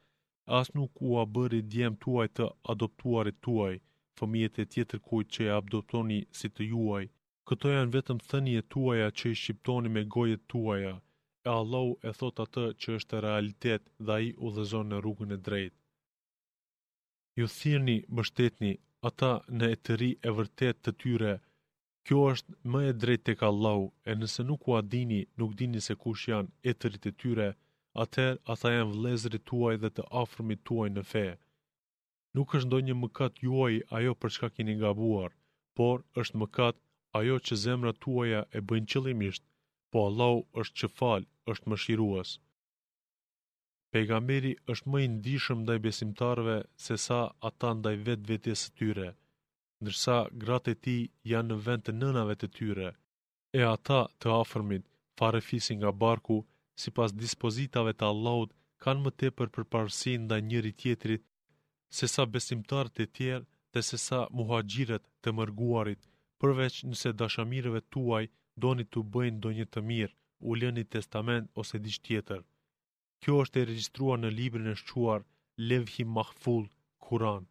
as 0.60 0.66
nuk 0.76 0.92
u 1.08 1.16
a 1.22 1.24
bëri 1.34 1.60
djem 1.72 1.94
tuaj 2.04 2.28
të 2.36 2.50
adoptuarit 2.74 3.40
tuaj, 3.46 3.74
fëmijët 4.18 4.54
e 4.64 4.68
tjetër 4.72 4.98
kujt 5.08 5.28
që 5.34 5.40
e 5.48 5.56
adoptoni 5.60 6.20
si 6.38 6.48
të 6.52 6.62
juaj. 6.74 7.06
Këto 7.48 7.66
janë 7.74 7.94
vetëm 7.96 8.18
thënie 8.28 8.62
tuaja 8.74 9.08
që 9.18 9.30
i 9.32 9.36
shqiptoni 9.40 9.88
me 9.96 10.02
gojet 10.16 10.42
tuaja 10.54 10.98
e 11.46 11.48
Allahu 11.60 11.92
e 12.04 12.12
thot 12.18 12.40
atë 12.44 12.64
që 12.82 12.96
është 13.00 13.20
realitet 13.24 13.82
dhe 14.08 14.16
i 14.28 14.30
u 14.46 14.50
dhezon 14.56 14.90
në 14.92 14.98
rrugën 15.04 15.30
e 15.36 15.38
drejt. 15.46 15.74
Ju 17.40 17.46
thirni, 17.58 17.96
bështetni, 18.18 18.72
ata 19.10 19.30
në 19.58 19.70
e 19.74 19.76
të 19.84 19.94
ri 20.00 20.10
e 20.28 20.30
vërtet 20.38 20.76
të 20.84 20.92
tyre, 21.02 21.32
kjo 22.06 22.18
është 22.32 22.56
më 22.72 22.80
e 22.90 22.92
drejt 23.02 23.22
të 23.26 23.34
ka 23.40 23.46
Allahu, 23.52 23.86
e 24.10 24.12
nëse 24.20 24.44
nuk 24.50 24.68
u 24.68 24.76
adini, 24.80 25.20
nuk 25.38 25.56
dini 25.58 25.80
se 25.86 25.94
kush 26.02 26.28
janë 26.32 26.52
e 26.70 26.72
të 26.78 26.86
e 27.10 27.12
tyre, 27.20 27.48
atër 28.04 28.32
ata 28.54 28.68
janë 28.76 28.92
vlezri 28.96 29.38
tuaj 29.48 29.74
dhe 29.82 29.90
të 29.94 30.02
afrmi 30.22 30.56
tuaj 30.66 30.88
në 30.96 31.02
fe. 31.12 31.26
Nuk 32.34 32.48
është 32.56 32.68
ndonjë 32.68 32.88
një 32.90 32.96
mëkat 33.02 33.34
juaj 33.46 33.74
ajo 33.96 34.12
për 34.20 34.30
shka 34.34 34.48
kini 34.56 34.74
gabuar, 34.82 35.30
por 35.76 35.96
është 36.22 36.36
mëkat 36.42 36.76
ajo 37.18 37.36
që 37.46 37.54
zemra 37.64 37.92
tuaja 38.02 38.40
e 38.56 38.58
bëjnë 38.68 38.90
qëllimisht, 38.92 39.42
po 39.92 40.00
Allahu 40.08 40.42
është 40.62 40.76
që 40.80 40.88
falë, 40.98 41.26
është 41.52 41.68
më 41.70 41.78
shiruas. 41.84 42.30
Pegamberi 43.94 44.52
është 44.72 44.90
më 44.92 45.00
indishëm 45.06 45.64
dhe 45.66 45.76
i 45.78 45.82
besimtarve 45.86 46.56
se 46.86 46.96
sa 47.06 47.18
ata 47.48 47.70
ndaj 47.78 47.96
vetë 48.08 48.28
vetjes 48.30 48.62
të 48.66 48.72
tyre, 48.80 49.08
nërsa 49.84 50.18
gratë 50.44 50.74
e 50.74 50.76
ti 50.84 50.96
janë 51.32 51.50
në 51.50 51.56
vend 51.64 51.84
të 51.84 51.92
nënave 52.02 52.34
të 52.40 52.48
tyre, 52.58 52.90
e 53.58 53.60
ata 53.74 54.00
të 54.20 54.28
afërmit 54.42 54.84
farefisi 55.18 55.74
nga 55.78 55.90
barku, 56.04 56.38
si 56.80 56.88
pas 56.96 57.16
dispozitave 57.24 57.92
të 57.96 58.04
Allahut 58.12 58.50
kanë 58.84 59.04
më 59.04 59.10
te 59.20 59.28
për 59.38 59.48
përparësi 59.54 60.12
nda 60.22 60.36
njëri 60.50 60.72
tjetrit, 60.80 61.22
se 61.98 62.06
sa 62.14 62.22
besimtarët 62.34 63.02
e 63.04 63.06
tjerë 63.16 63.48
dhe 63.72 63.80
se 63.88 63.98
sa 64.06 64.20
muha 64.36 64.58
gjiret 64.70 65.04
të 65.22 65.28
mërguarit, 65.38 66.00
përveç 66.40 66.74
nëse 66.88 67.08
dashamireve 67.20 67.80
tuaj 67.92 68.24
doni 68.58 68.84
të 68.84 69.00
bëjnë 69.14 69.40
do 69.44 69.50
një 69.58 69.66
të 69.72 69.80
mirë, 69.90 70.14
u 70.48 70.56
një 70.58 70.84
testament 70.94 71.50
ose 71.60 71.78
diqë 71.84 72.02
tjetër. 72.06 72.40
Kjo 73.22 73.34
është 73.42 73.60
e 73.62 73.66
registruar 73.70 74.18
në 74.20 74.30
librin 74.38 74.70
e 74.74 74.76
shquar 74.82 75.20
Levhi 75.68 76.04
Mahful, 76.14 76.66
Kuran. 77.04 77.44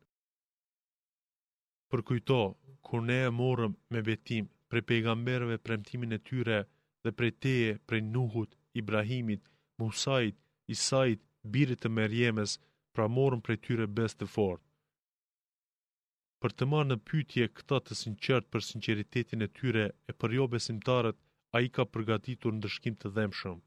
Për 1.91 2.01
kujto, 2.09 2.39
kur 2.85 3.01
ne 3.09 3.17
e 3.27 3.31
morëm 3.39 3.73
me 3.91 3.99
betim 4.09 4.45
prej 4.69 4.83
pejgamberve 4.89 5.55
premtimin 5.65 6.11
e 6.17 6.23
tyre 6.27 6.59
dhe 7.03 7.11
prej 7.17 7.31
teje 7.41 7.71
për 7.87 7.97
Nuhut, 8.13 8.51
Ibrahimit, 8.81 9.43
Musait, 9.79 10.35
Isait, 10.75 11.19
birit 11.51 11.79
të 11.81 11.89
Merjemes, 11.97 12.51
pra 12.93 13.05
morëm 13.15 13.41
prej 13.45 13.57
tyre 13.65 13.85
best 13.97 14.17
të 14.19 14.25
fort 14.35 14.61
për 16.43 16.53
të 16.59 16.65
marrë 16.71 16.89
në 16.89 16.95
pyetje 17.09 17.45
këta 17.59 17.77
të 17.87 17.95
sinqert 18.01 18.45
për 18.53 18.63
sinqeritetin 18.65 19.43
e 19.45 19.49
tyre 19.59 19.81
e 20.07 20.13
për 20.19 20.35
jo 20.37 20.45
besimtarët, 20.53 21.17
ai 21.57 21.67
ka 21.77 21.85
përgatitur 21.95 22.55
dëshkim 22.65 22.95
të 23.01 23.11
dhëmshëm. 23.17 23.57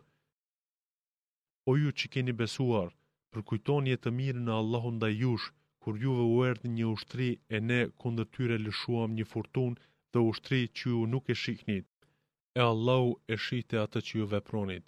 O 1.68 1.72
ju 1.80 1.90
që 2.00 2.11
keni 2.14 2.35
besuar, 2.42 2.94
përkujtoni 3.35 3.94
e 3.96 4.00
të 4.06 4.12
mirë 4.20 4.44
në 4.46 4.54
Allahu 4.61 4.92
ndaj 4.96 5.12
jush, 5.24 5.48
kur 5.82 5.98
juve 6.04 6.24
u 6.32 6.38
erdhi 6.48 6.70
një 6.78 6.87
ushtri 6.94 7.28
e 7.56 7.61
ne 7.68 7.78
kundër 8.04 8.30
tyre 8.37 8.58
lëshuam 8.64 9.16
një 9.18 9.26
furtun 9.32 9.76
të 10.14 10.24
ushtri 10.30 10.62
që 10.80 10.88
ju 10.94 11.02
nuk 11.14 11.28
e 11.28 11.37
shiknit. 11.42 11.87
E 12.58 12.61
Allahu 12.70 13.12
e 13.35 13.38
shihte 13.46 13.80
atë 13.85 14.02
që 14.06 14.18
ju 14.20 14.26
vepronit. 14.35 14.85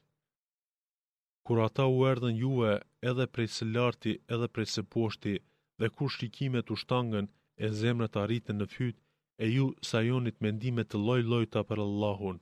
Kur 1.47 1.61
ata 1.68 1.87
u 1.97 2.03
erdhën 2.12 2.37
juve 2.44 2.75
edhe 3.12 3.29
prej 3.35 3.51
së 3.59 3.64
larti 3.77 4.12
edhe 4.37 4.49
prej 4.55 4.68
së 4.77 4.83
poshti 4.97 5.35
dhe 5.81 5.90
kur 5.99 6.11
shikimet 6.16 6.70
u 6.75 6.77
shtangën, 6.83 7.27
e 7.62 7.69
zemrat 7.81 8.17
arritën 8.25 8.59
në 8.61 8.67
fytë 8.75 9.03
e 9.45 9.49
ju 9.55 9.67
sajonit 9.90 10.40
mendime 10.47 10.85
të 10.88 11.01
loj 11.09 11.21
lojta 11.33 11.62
për 11.69 11.83
Allahun. 11.87 12.38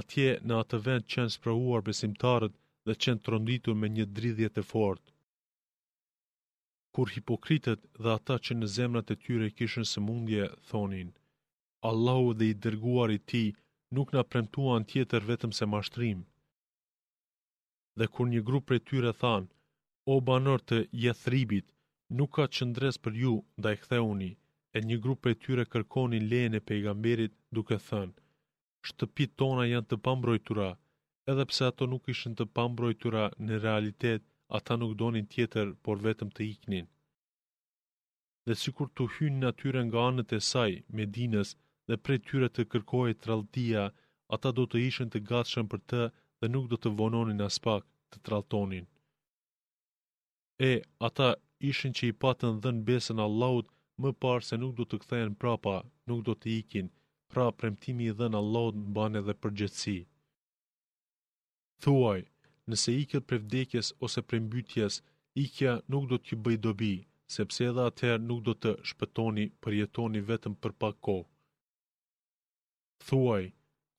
Atje 0.00 0.28
në 0.48 0.58
atë 0.62 0.78
vend 0.86 1.08
qenë 1.14 1.32
spravuar 1.36 1.82
besimtarët 1.88 2.54
dhe 2.86 2.96
qenë 3.02 3.24
tronditur 3.26 3.74
me 3.80 3.88
një 3.96 4.06
dridhje 4.18 4.48
të 4.54 4.62
fort. 4.72 5.04
Kur 6.96 7.08
hipokritët 7.14 7.82
dhe 8.02 8.10
ata 8.18 8.36
që 8.44 8.54
në 8.56 8.66
zemrat 8.76 9.12
e 9.14 9.16
tyre 9.24 9.48
kishën 9.58 9.86
së 9.92 10.00
mundje, 10.06 10.48
thonin, 10.70 11.10
Allahu 11.90 12.32
dhe 12.38 12.50
i 12.52 12.58
dërguar 12.64 13.10
i 13.18 13.20
ti 13.30 13.44
nuk 13.96 14.12
në 14.14 14.22
premtuan 14.32 14.84
tjetër 14.92 15.22
vetëm 15.30 15.52
se 15.58 15.64
mashtrim. 15.74 16.20
Dhe 18.00 18.06
kur 18.14 18.26
një 18.32 18.42
grupë 18.48 18.66
për 18.72 18.82
tyre 18.90 19.12
than, 19.22 19.48
o 20.12 20.14
banor 20.30 20.60
të 20.68 20.78
jethribit, 21.04 21.66
nuk 22.18 22.32
ka 22.38 22.46
qëndres 22.56 22.96
për 23.04 23.14
ju, 23.22 23.32
da 23.64 23.72
i 23.74 23.80
ktheuni, 23.82 24.30
e 24.76 24.78
një 24.88 24.96
grup 25.04 25.22
e 25.30 25.38
tyre 25.44 25.64
kërkoni 25.72 26.20
lejën 26.30 26.56
e 26.58 26.64
pejgamberit 26.68 27.34
duke 27.56 27.78
thënë, 27.88 28.16
shtëpit 28.88 29.34
tona 29.40 29.64
janë 29.72 29.88
të 29.90 29.96
pambrojtura, 30.06 30.68
edhe 31.30 31.46
pse 31.50 31.62
ato 31.70 31.86
nuk 31.92 32.08
ishën 32.14 32.34
të 32.36 32.44
pambrojtura 32.56 33.24
në 33.46 33.60
realitet, 33.66 34.22
ata 34.58 34.74
nuk 34.80 34.92
donin 35.00 35.26
tjetër, 35.32 35.66
por 35.84 35.96
vetëm 36.06 36.30
të 36.34 36.42
iknin. 36.52 36.86
Dhe 38.46 38.54
si 38.60 38.70
kur 38.76 38.88
të 38.90 39.04
hynë 39.16 39.38
në 39.40 39.84
nga 39.88 40.00
anët 40.08 40.32
e 40.38 40.40
saj, 40.50 40.72
me 40.96 41.04
dinës, 41.16 41.50
dhe 41.88 41.96
prej 42.04 42.18
tyre 42.26 42.48
të 42.52 42.62
kërkojë 42.72 43.14
traltia, 43.24 43.84
ata 44.34 44.48
do 44.58 44.64
të 44.68 44.76
ishën 44.88 45.08
të 45.12 45.18
gatshën 45.30 45.66
për 45.72 45.80
të 45.90 46.00
dhe 46.40 46.46
nuk 46.54 46.66
do 46.72 46.76
të 46.82 46.88
vononin 46.98 47.40
as 47.48 47.56
pak 47.66 47.82
të 48.10 48.16
traltonin. 48.26 48.84
E, 50.70 50.72
ata 51.08 51.28
ishin 51.70 51.94
që 51.98 52.04
i 52.10 52.14
patën 52.22 52.56
dhën 52.62 52.78
besën 52.88 53.22
Allahut 53.26 53.68
më 54.04 54.10
parë 54.24 54.46
se 54.48 54.58
nuk 54.62 54.72
do 54.78 54.84
të 54.90 54.96
kthehen 55.02 55.36
prapa, 55.42 55.74
nuk 56.10 56.20
do 56.28 56.34
të 56.42 56.48
ikin, 56.60 56.88
pra 57.30 57.44
premtimi 57.60 58.08
i 58.10 58.14
dhën 58.20 58.38
Allahut 58.40 58.76
bane 58.96 59.20
edhe 59.22 59.36
përgjithësi. 59.44 59.96
Thuaj, 61.82 62.20
nëse 62.70 62.90
iket 63.02 63.28
për 63.30 63.40
vdekjes 63.44 63.92
ose 64.06 64.20
për 64.28 64.40
mbytjes, 64.48 64.94
ikja 65.44 65.72
nuk 65.92 66.04
do 66.10 66.16
t'ju 66.22 66.36
bëj 66.46 66.58
dobi, 66.66 66.92
sepse 67.36 67.62
edhe 67.70 67.86
atëherë 67.90 68.26
nuk 68.30 68.40
do 68.48 68.54
të 68.62 68.74
shpëtoni 68.90 69.46
për 69.62 69.78
jetoni 69.80 70.24
vetëm 70.30 70.54
për 70.62 70.74
pak 70.82 70.96
kohë. 71.06 71.28
Thuaj, 73.06 73.44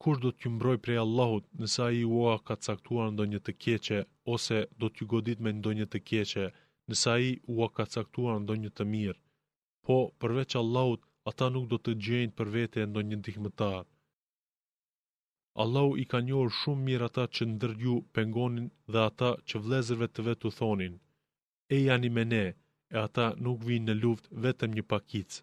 kur 0.02 0.20
do 0.24 0.30
t'ju 0.36 0.50
mbroj 0.56 0.76
prej 0.84 0.98
Allahut 1.06 1.44
nësa 1.60 1.86
i 2.02 2.04
ua 2.18 2.34
ka 2.46 2.56
caktuar 2.66 3.10
ndonjë 3.14 3.40
të 3.46 3.52
keqe, 3.64 3.98
ose 4.36 4.58
do 4.80 4.86
t'ju 4.92 5.08
godit 5.14 5.38
me 5.44 5.50
ndonjë 5.60 5.86
të 5.94 5.98
keqe, 6.10 6.46
nësa 6.90 7.12
i 7.28 7.30
u 7.52 7.62
a 7.66 7.68
ka 7.76 7.84
caktuar 7.94 8.40
ndonjë 8.44 8.70
të 8.78 8.84
mirë, 8.94 9.18
po 9.86 9.96
përveç 10.22 10.56
Allahut 10.62 11.02
ata 11.30 11.46
nuk 11.54 11.66
do 11.72 11.78
të 11.84 11.92
gjenjë 12.06 12.32
për 12.40 12.50
vete 12.56 12.84
ndonjë 12.90 13.18
ndihmëtar. 13.20 13.84
Allahu 15.62 15.92
i 16.02 16.04
ka 16.12 16.18
njohë 16.28 16.52
shumë 16.60 16.84
mirë 16.88 17.06
ata 17.08 17.24
që 17.36 17.42
ndërgju 17.52 17.94
pengonin 18.18 18.68
dhe 18.92 19.00
ata 19.10 19.30
që 19.48 19.62
vlezërve 19.66 20.08
të 20.10 20.26
vetu 20.28 20.50
u 20.50 20.54
thonin, 20.58 20.94
e 21.74 21.76
janë 21.86 22.06
i 22.08 22.10
me 22.16 22.24
ne, 22.32 22.44
e 22.94 22.96
ata 23.06 23.26
nuk 23.46 23.64
vinë 23.68 23.86
në 23.90 23.94
luft 24.02 24.24
vetëm 24.44 24.76
një 24.76 24.84
pakicë. 24.92 25.40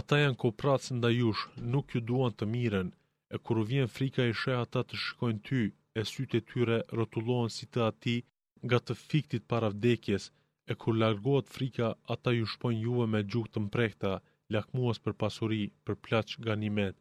Ata 0.00 0.20
janë 0.22 0.40
kopratës 0.44 0.92
nda 0.98 1.10
jush, 1.18 1.42
nuk 1.72 1.86
ju 1.94 2.00
duan 2.10 2.34
të 2.38 2.44
miren, 2.54 2.88
e 3.34 3.36
kur 3.44 3.60
vjen 3.70 3.88
frika 3.96 4.22
i 4.30 4.38
shë 4.40 4.52
ata 4.64 4.80
të 4.88 5.00
shikojnë 5.04 5.44
ty, 5.48 5.62
e 5.98 6.02
sytë 6.10 6.36
e 6.40 6.44
tyre 6.50 6.78
rotulohen 6.98 7.50
si 7.56 7.66
të 7.72 7.78
ati 7.90 8.16
nga 8.66 8.78
të 8.80 8.94
fiktit 9.08 9.44
para 9.52 9.68
vdekjes, 9.74 10.24
e 10.70 10.74
kur 10.80 10.94
largohet 11.02 11.48
frika, 11.54 11.88
ata 12.14 12.30
ju 12.38 12.44
shpojnë 12.54 12.82
juve 12.86 13.06
me 13.12 13.20
gjukë 13.32 13.52
të 13.52 13.60
mprekta, 13.66 14.12
lakmuas 14.54 14.98
për 15.04 15.14
pasuri, 15.20 15.62
për 15.84 15.94
plaç 16.04 16.36
ganimet. 16.46 16.96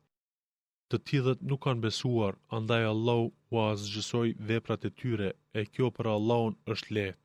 Të 0.89 0.97
tjithët 1.07 1.41
nuk 1.49 1.61
kanë 1.65 1.83
besuar, 1.87 2.37
andaj 2.57 2.83
Allah 2.93 3.19
u 3.23 3.55
azgjësoj 3.69 4.27
veprat 4.49 4.85
e 4.85 4.91
tyre, 5.01 5.29
e 5.53 5.61
kjo 5.73 5.89
për 5.97 6.07
Allahun 6.15 6.55
është 6.73 6.93
lehtë. 6.97 7.23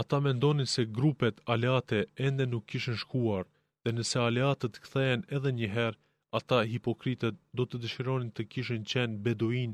Ata 0.00 0.18
mendonin 0.24 0.68
se 0.74 0.84
grupet 0.98 1.40
aleate 1.54 1.98
ende 2.26 2.46
nuk 2.52 2.66
kishën 2.72 2.98
shkuar, 3.02 3.46
dhe 3.84 3.90
nëse 3.96 4.18
aleatët 4.28 4.78
kthehen 4.84 5.24
edhe 5.36 5.50
një 5.58 5.68
herë, 5.76 6.00
ata 6.38 6.58
hipokritët 6.72 7.36
do 7.56 7.64
të 7.66 7.80
dëshironin 7.82 8.30
të 8.36 8.46
kishën 8.52 8.82
qenë 8.90 9.20
beduin, 9.26 9.72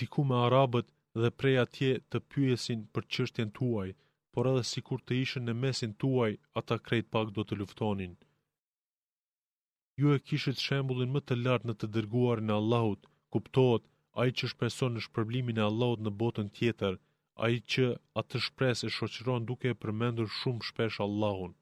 diku 0.00 0.24
me 0.30 0.38
arabët 0.46 0.88
dhe 1.20 1.30
prej 1.40 1.56
atje 1.64 1.88
të 2.14 2.20
pyesin 2.34 2.82
për 2.96 3.06
çështjen 3.14 3.50
tuaj, 3.58 3.88
por 4.36 4.48
edhe 4.50 4.62
sikur 4.72 5.00
të 5.08 5.16
ishin 5.24 5.44
në 5.48 5.54
mesin 5.64 5.90
tuaj, 6.04 6.32
ata 6.60 6.78
krejt 6.86 7.10
pak 7.16 7.32
do 7.38 7.44
të 7.48 7.58
luftonin. 7.62 8.14
Ju 10.00 10.14
e 10.16 10.20
kishit 10.30 10.62
shembullin 10.66 11.10
më 11.16 11.20
të 11.28 11.34
lartë 11.44 11.68
në 11.70 11.74
të 11.80 11.90
dërguar 11.96 12.40
në 12.46 12.54
Allahut, 12.60 13.10
kuptohet 13.36 13.88
ai 14.22 14.28
që 14.40 14.50
shpreson 14.52 14.94
në 14.96 15.02
shpërblimin 15.08 15.60
e 15.60 15.66
Allahut 15.68 16.00
në 16.06 16.12
botën 16.22 16.48
tjetër, 16.58 16.96
ai 17.44 17.54
që 17.72 17.84
atë 18.22 18.40
shpres 18.46 18.84
e 18.88 18.92
shoqëron 18.96 19.46
duke 19.50 19.68
e 19.74 19.78
përmendur 19.84 20.32
shumë 20.38 20.66
shpesh 20.70 20.98
Allahun. 21.06 21.52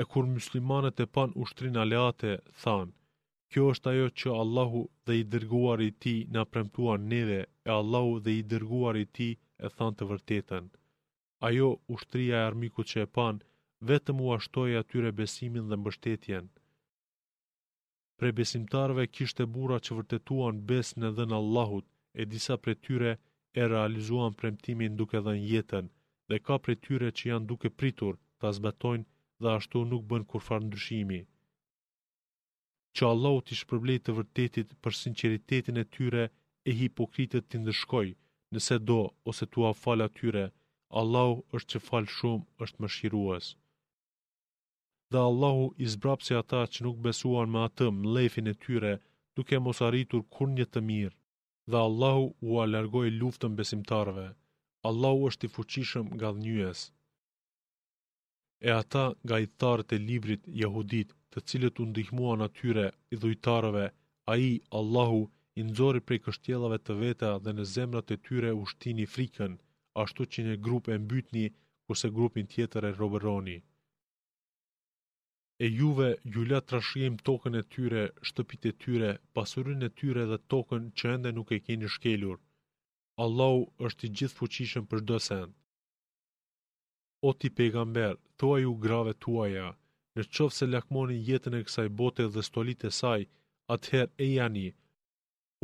E 0.00 0.04
kur 0.12 0.24
muslimanët 0.36 1.00
e 1.04 1.06
pan 1.16 1.32
ushtrin 1.44 1.80
aleate, 1.84 2.32
thanë, 2.62 2.92
Kjo 3.54 3.62
është 3.74 3.88
ajo 3.90 4.08
që 4.20 4.32
Allahu 4.42 4.80
dhe 5.08 5.14
i 5.18 5.22
dërguar 5.34 5.82
i 5.84 5.92
ti 6.04 6.12
në 6.34 6.42
premtuar 6.54 6.98
neve, 7.12 7.38
e 7.68 7.70
Allahu 7.80 8.14
dhe 8.24 8.32
i 8.40 8.42
dërguar 8.52 8.98
i 9.02 9.06
ti 9.18 9.28
e 9.64 9.70
than 9.76 9.94
të 10.00 10.08
vërtetën. 10.10 10.66
Ajo 11.48 11.68
ushtria 11.96 12.34
e 12.40 12.46
armikut 12.48 12.90
që 12.90 12.98
e 13.06 13.10
pan, 13.18 13.40
vetëm 13.92 14.20
u 14.24 14.28
ashtoj 14.38 14.72
atyre 14.82 15.12
besimin 15.22 15.70
dhe 15.70 15.78
mbështetjen. 15.80 16.50
Pre 18.18 18.30
besimtarve 18.42 19.02
kishte 19.16 19.44
bura 19.54 19.78
që 19.86 19.96
vërtetuan 20.00 20.56
bes 20.72 20.88
në 21.00 21.12
dhe 21.20 21.26
Allahut, 21.40 21.86
e 22.20 22.22
disa 22.34 22.54
pre 22.64 22.74
tyre 22.88 23.12
e 23.62 23.68
realizuan 23.74 24.38
premtimin 24.42 24.96
duke 25.00 25.18
dhe 25.24 25.32
në 25.38 25.44
jetën, 25.54 25.86
dhe 26.28 26.36
ka 26.48 26.56
pre 26.66 26.74
tyre 26.88 27.08
që 27.20 27.28
janë 27.32 27.48
duke 27.54 27.72
pritur, 27.80 28.14
ta 28.40 28.48
zbatojnë 28.60 29.08
dhe 29.42 29.48
ashtu 29.58 29.84
nuk 29.94 30.02
bën 30.12 30.24
kurfar 30.34 30.60
ndryshimi 30.68 31.22
që 32.98 33.06
Allahu 33.14 33.40
t'i 33.46 33.56
shpërblej 33.58 33.98
të 34.04 34.12
vërtetit 34.18 34.70
për 34.82 34.96
sinceritetin 35.00 35.76
e 35.82 35.84
tyre 35.96 36.22
e 36.68 36.72
hipokritët 36.78 37.44
t'i 37.48 37.58
ndëshkoj, 37.62 38.08
nëse 38.54 38.76
do 38.88 38.98
ose 39.30 39.44
t'ua 39.52 39.70
falë 39.82 40.08
atyre, 40.08 40.44
Allahu 41.00 41.36
është 41.56 41.70
që 41.72 41.80
falë 41.88 42.12
shumë, 42.18 42.46
është 42.64 42.80
më 42.82 42.88
shiruas. 42.96 43.46
Dhe 45.12 45.20
Allahu 45.30 45.64
i 45.84 45.86
zbrapë 45.94 46.32
ata 46.40 46.62
që 46.72 46.80
nuk 46.86 46.96
besuan 47.06 47.52
me 47.54 47.60
atë 47.68 47.86
lefin 48.14 48.50
e 48.52 48.54
tyre, 48.64 48.92
duke 49.36 49.60
mos 49.64 49.80
arritur 49.88 50.22
kur 50.34 50.48
një 50.56 50.66
të 50.70 50.80
mirë. 50.88 51.16
Dhe 51.70 51.78
Allahu 51.88 52.24
u 52.50 52.58
alergoj 52.64 53.06
luftën 53.20 53.52
besimtarve. 53.58 54.26
Allahu 54.90 55.20
është 55.30 55.44
i 55.48 55.52
fuqishëm 55.56 56.06
nga 56.16 56.28
dhënjues. 56.34 56.80
E 58.68 58.70
ata 58.82 59.04
nga 59.26 59.36
i 59.44 59.46
tharët 59.60 59.90
e 59.96 59.98
librit 60.08 60.42
jahudit 60.62 61.08
të 61.34 61.40
cilët 61.50 61.80
u 61.82 61.84
ndihmuan 61.88 62.42
atyre 62.46 62.84
i 63.14 63.16
dhujtarëve, 63.22 63.86
a 64.32 64.34
i, 64.50 64.52
Allahu, 64.78 65.18
i 65.60 65.62
nëzori 65.70 66.00
prej 66.08 66.20
kështjelave 66.26 66.78
të 66.86 66.96
veta 67.04 67.30
dhe 67.44 67.52
në 67.58 67.64
zemrat 67.74 68.12
e 68.14 68.20
tyre 68.28 68.50
u 68.60 68.64
shtini 68.72 69.06
frikën, 69.14 69.54
ashtu 70.04 70.26
që 70.32 70.44
një 70.48 70.54
grup 70.66 70.88
e 70.94 70.96
mbytni, 71.04 71.44
kurse 71.86 72.10
grupin 72.18 72.48
tjetër 72.54 72.86
e 72.90 72.92
roberoni. 73.00 73.58
E 75.64 75.66
juve, 75.80 76.08
gjullat 76.34 76.72
të 76.72 77.08
tokën 77.28 77.54
e 77.60 77.64
tyre, 77.74 78.02
shtëpit 78.28 78.68
e 78.70 78.72
tyre, 78.82 79.10
pasurin 79.36 79.82
e 79.88 79.90
tyre 79.98 80.22
dhe 80.30 80.38
tokën 80.52 80.82
që 80.98 81.12
ende 81.14 81.30
nuk 81.38 81.48
e 81.56 81.58
keni 81.66 81.88
shkelur. 81.96 82.38
Allahu 83.24 83.60
është 83.86 84.04
i 84.08 84.12
gjithë 84.18 84.36
fuqishëm 84.40 84.84
për 84.90 85.00
shdo 85.04 85.18
O 87.28 87.30
ti 87.40 87.48
pegamber, 87.58 88.12
thua 88.38 88.56
ju 88.64 88.72
grave 88.84 89.12
tuaja, 89.24 89.68
në 90.18 90.24
qovë 90.34 90.54
se 90.58 90.66
lakmoni 90.72 91.16
jetën 91.30 91.54
e 91.58 91.62
kësaj 91.66 91.88
bote 92.00 92.24
dhe 92.34 92.42
stolit 92.48 92.80
e 92.88 92.90
saj, 93.00 93.20
atëherë 93.74 94.14
e 94.24 94.26
janë 94.34 94.60
i. 94.66 94.68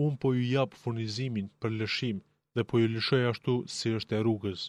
Unë 0.05 0.19
po 0.23 0.31
ju 0.37 0.45
japë 0.57 0.79
furnizimin 0.83 1.49
për 1.61 1.75
lëshim 1.81 2.21
dhe 2.57 2.63
po 2.71 2.75
ju 2.81 2.89
lëshoj 2.95 3.23
ashtu 3.33 3.55
si 3.77 3.95
është 3.99 4.17
e 4.19 4.23
rrugës. 4.23 4.63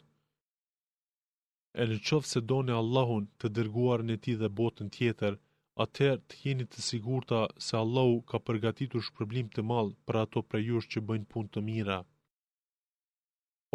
E 1.82 1.84
në 1.90 2.00
qovë 2.08 2.30
se 2.32 2.42
do 2.50 2.60
në 2.66 2.78
Allahun 2.82 3.26
të 3.40 3.52
dërguar 3.58 4.04
në 4.08 4.16
ti 4.24 4.34
dhe 4.42 4.50
botën 4.60 4.90
tjetër, 4.98 5.38
atëherë 5.84 6.22
të 6.30 6.42
jeni 6.46 6.66
të 6.74 6.86
sigurta 6.90 7.42
se 7.66 7.74
Allahu 7.84 8.18
ka 8.30 8.38
përgatitur 8.48 9.06
shpërblim 9.08 9.48
të 9.56 9.62
malë 9.72 9.94
për 10.08 10.22
ato 10.24 10.46
prejush 10.52 10.90
që 10.94 11.06
bëjnë 11.08 11.30
pun 11.34 11.46
të 11.54 11.66
mira. 11.70 12.00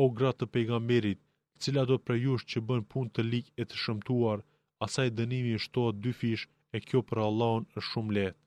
O 0.02 0.04
gratë 0.18 0.38
të 0.42 0.46
pejgamberit, 0.54 1.20
cila 1.62 1.82
do 1.90 1.96
prejush 2.08 2.44
që 2.50 2.64
bëjnë 2.68 2.90
pun 2.92 3.10
të 3.14 3.22
lik 3.32 3.52
e 3.60 3.64
të 3.68 3.82
shëmtuar, 3.84 4.40
asaj 4.84 5.08
dënimi 5.16 5.50
i 5.56 5.58
shtohet 5.64 5.98
dy 6.06 6.12
fish 6.20 6.46
e 6.78 6.82
kjo 6.88 7.02
për 7.10 7.22
Allahun 7.26 7.70
është 7.76 7.86
shumë 7.92 8.18
lehtë. 8.20 8.42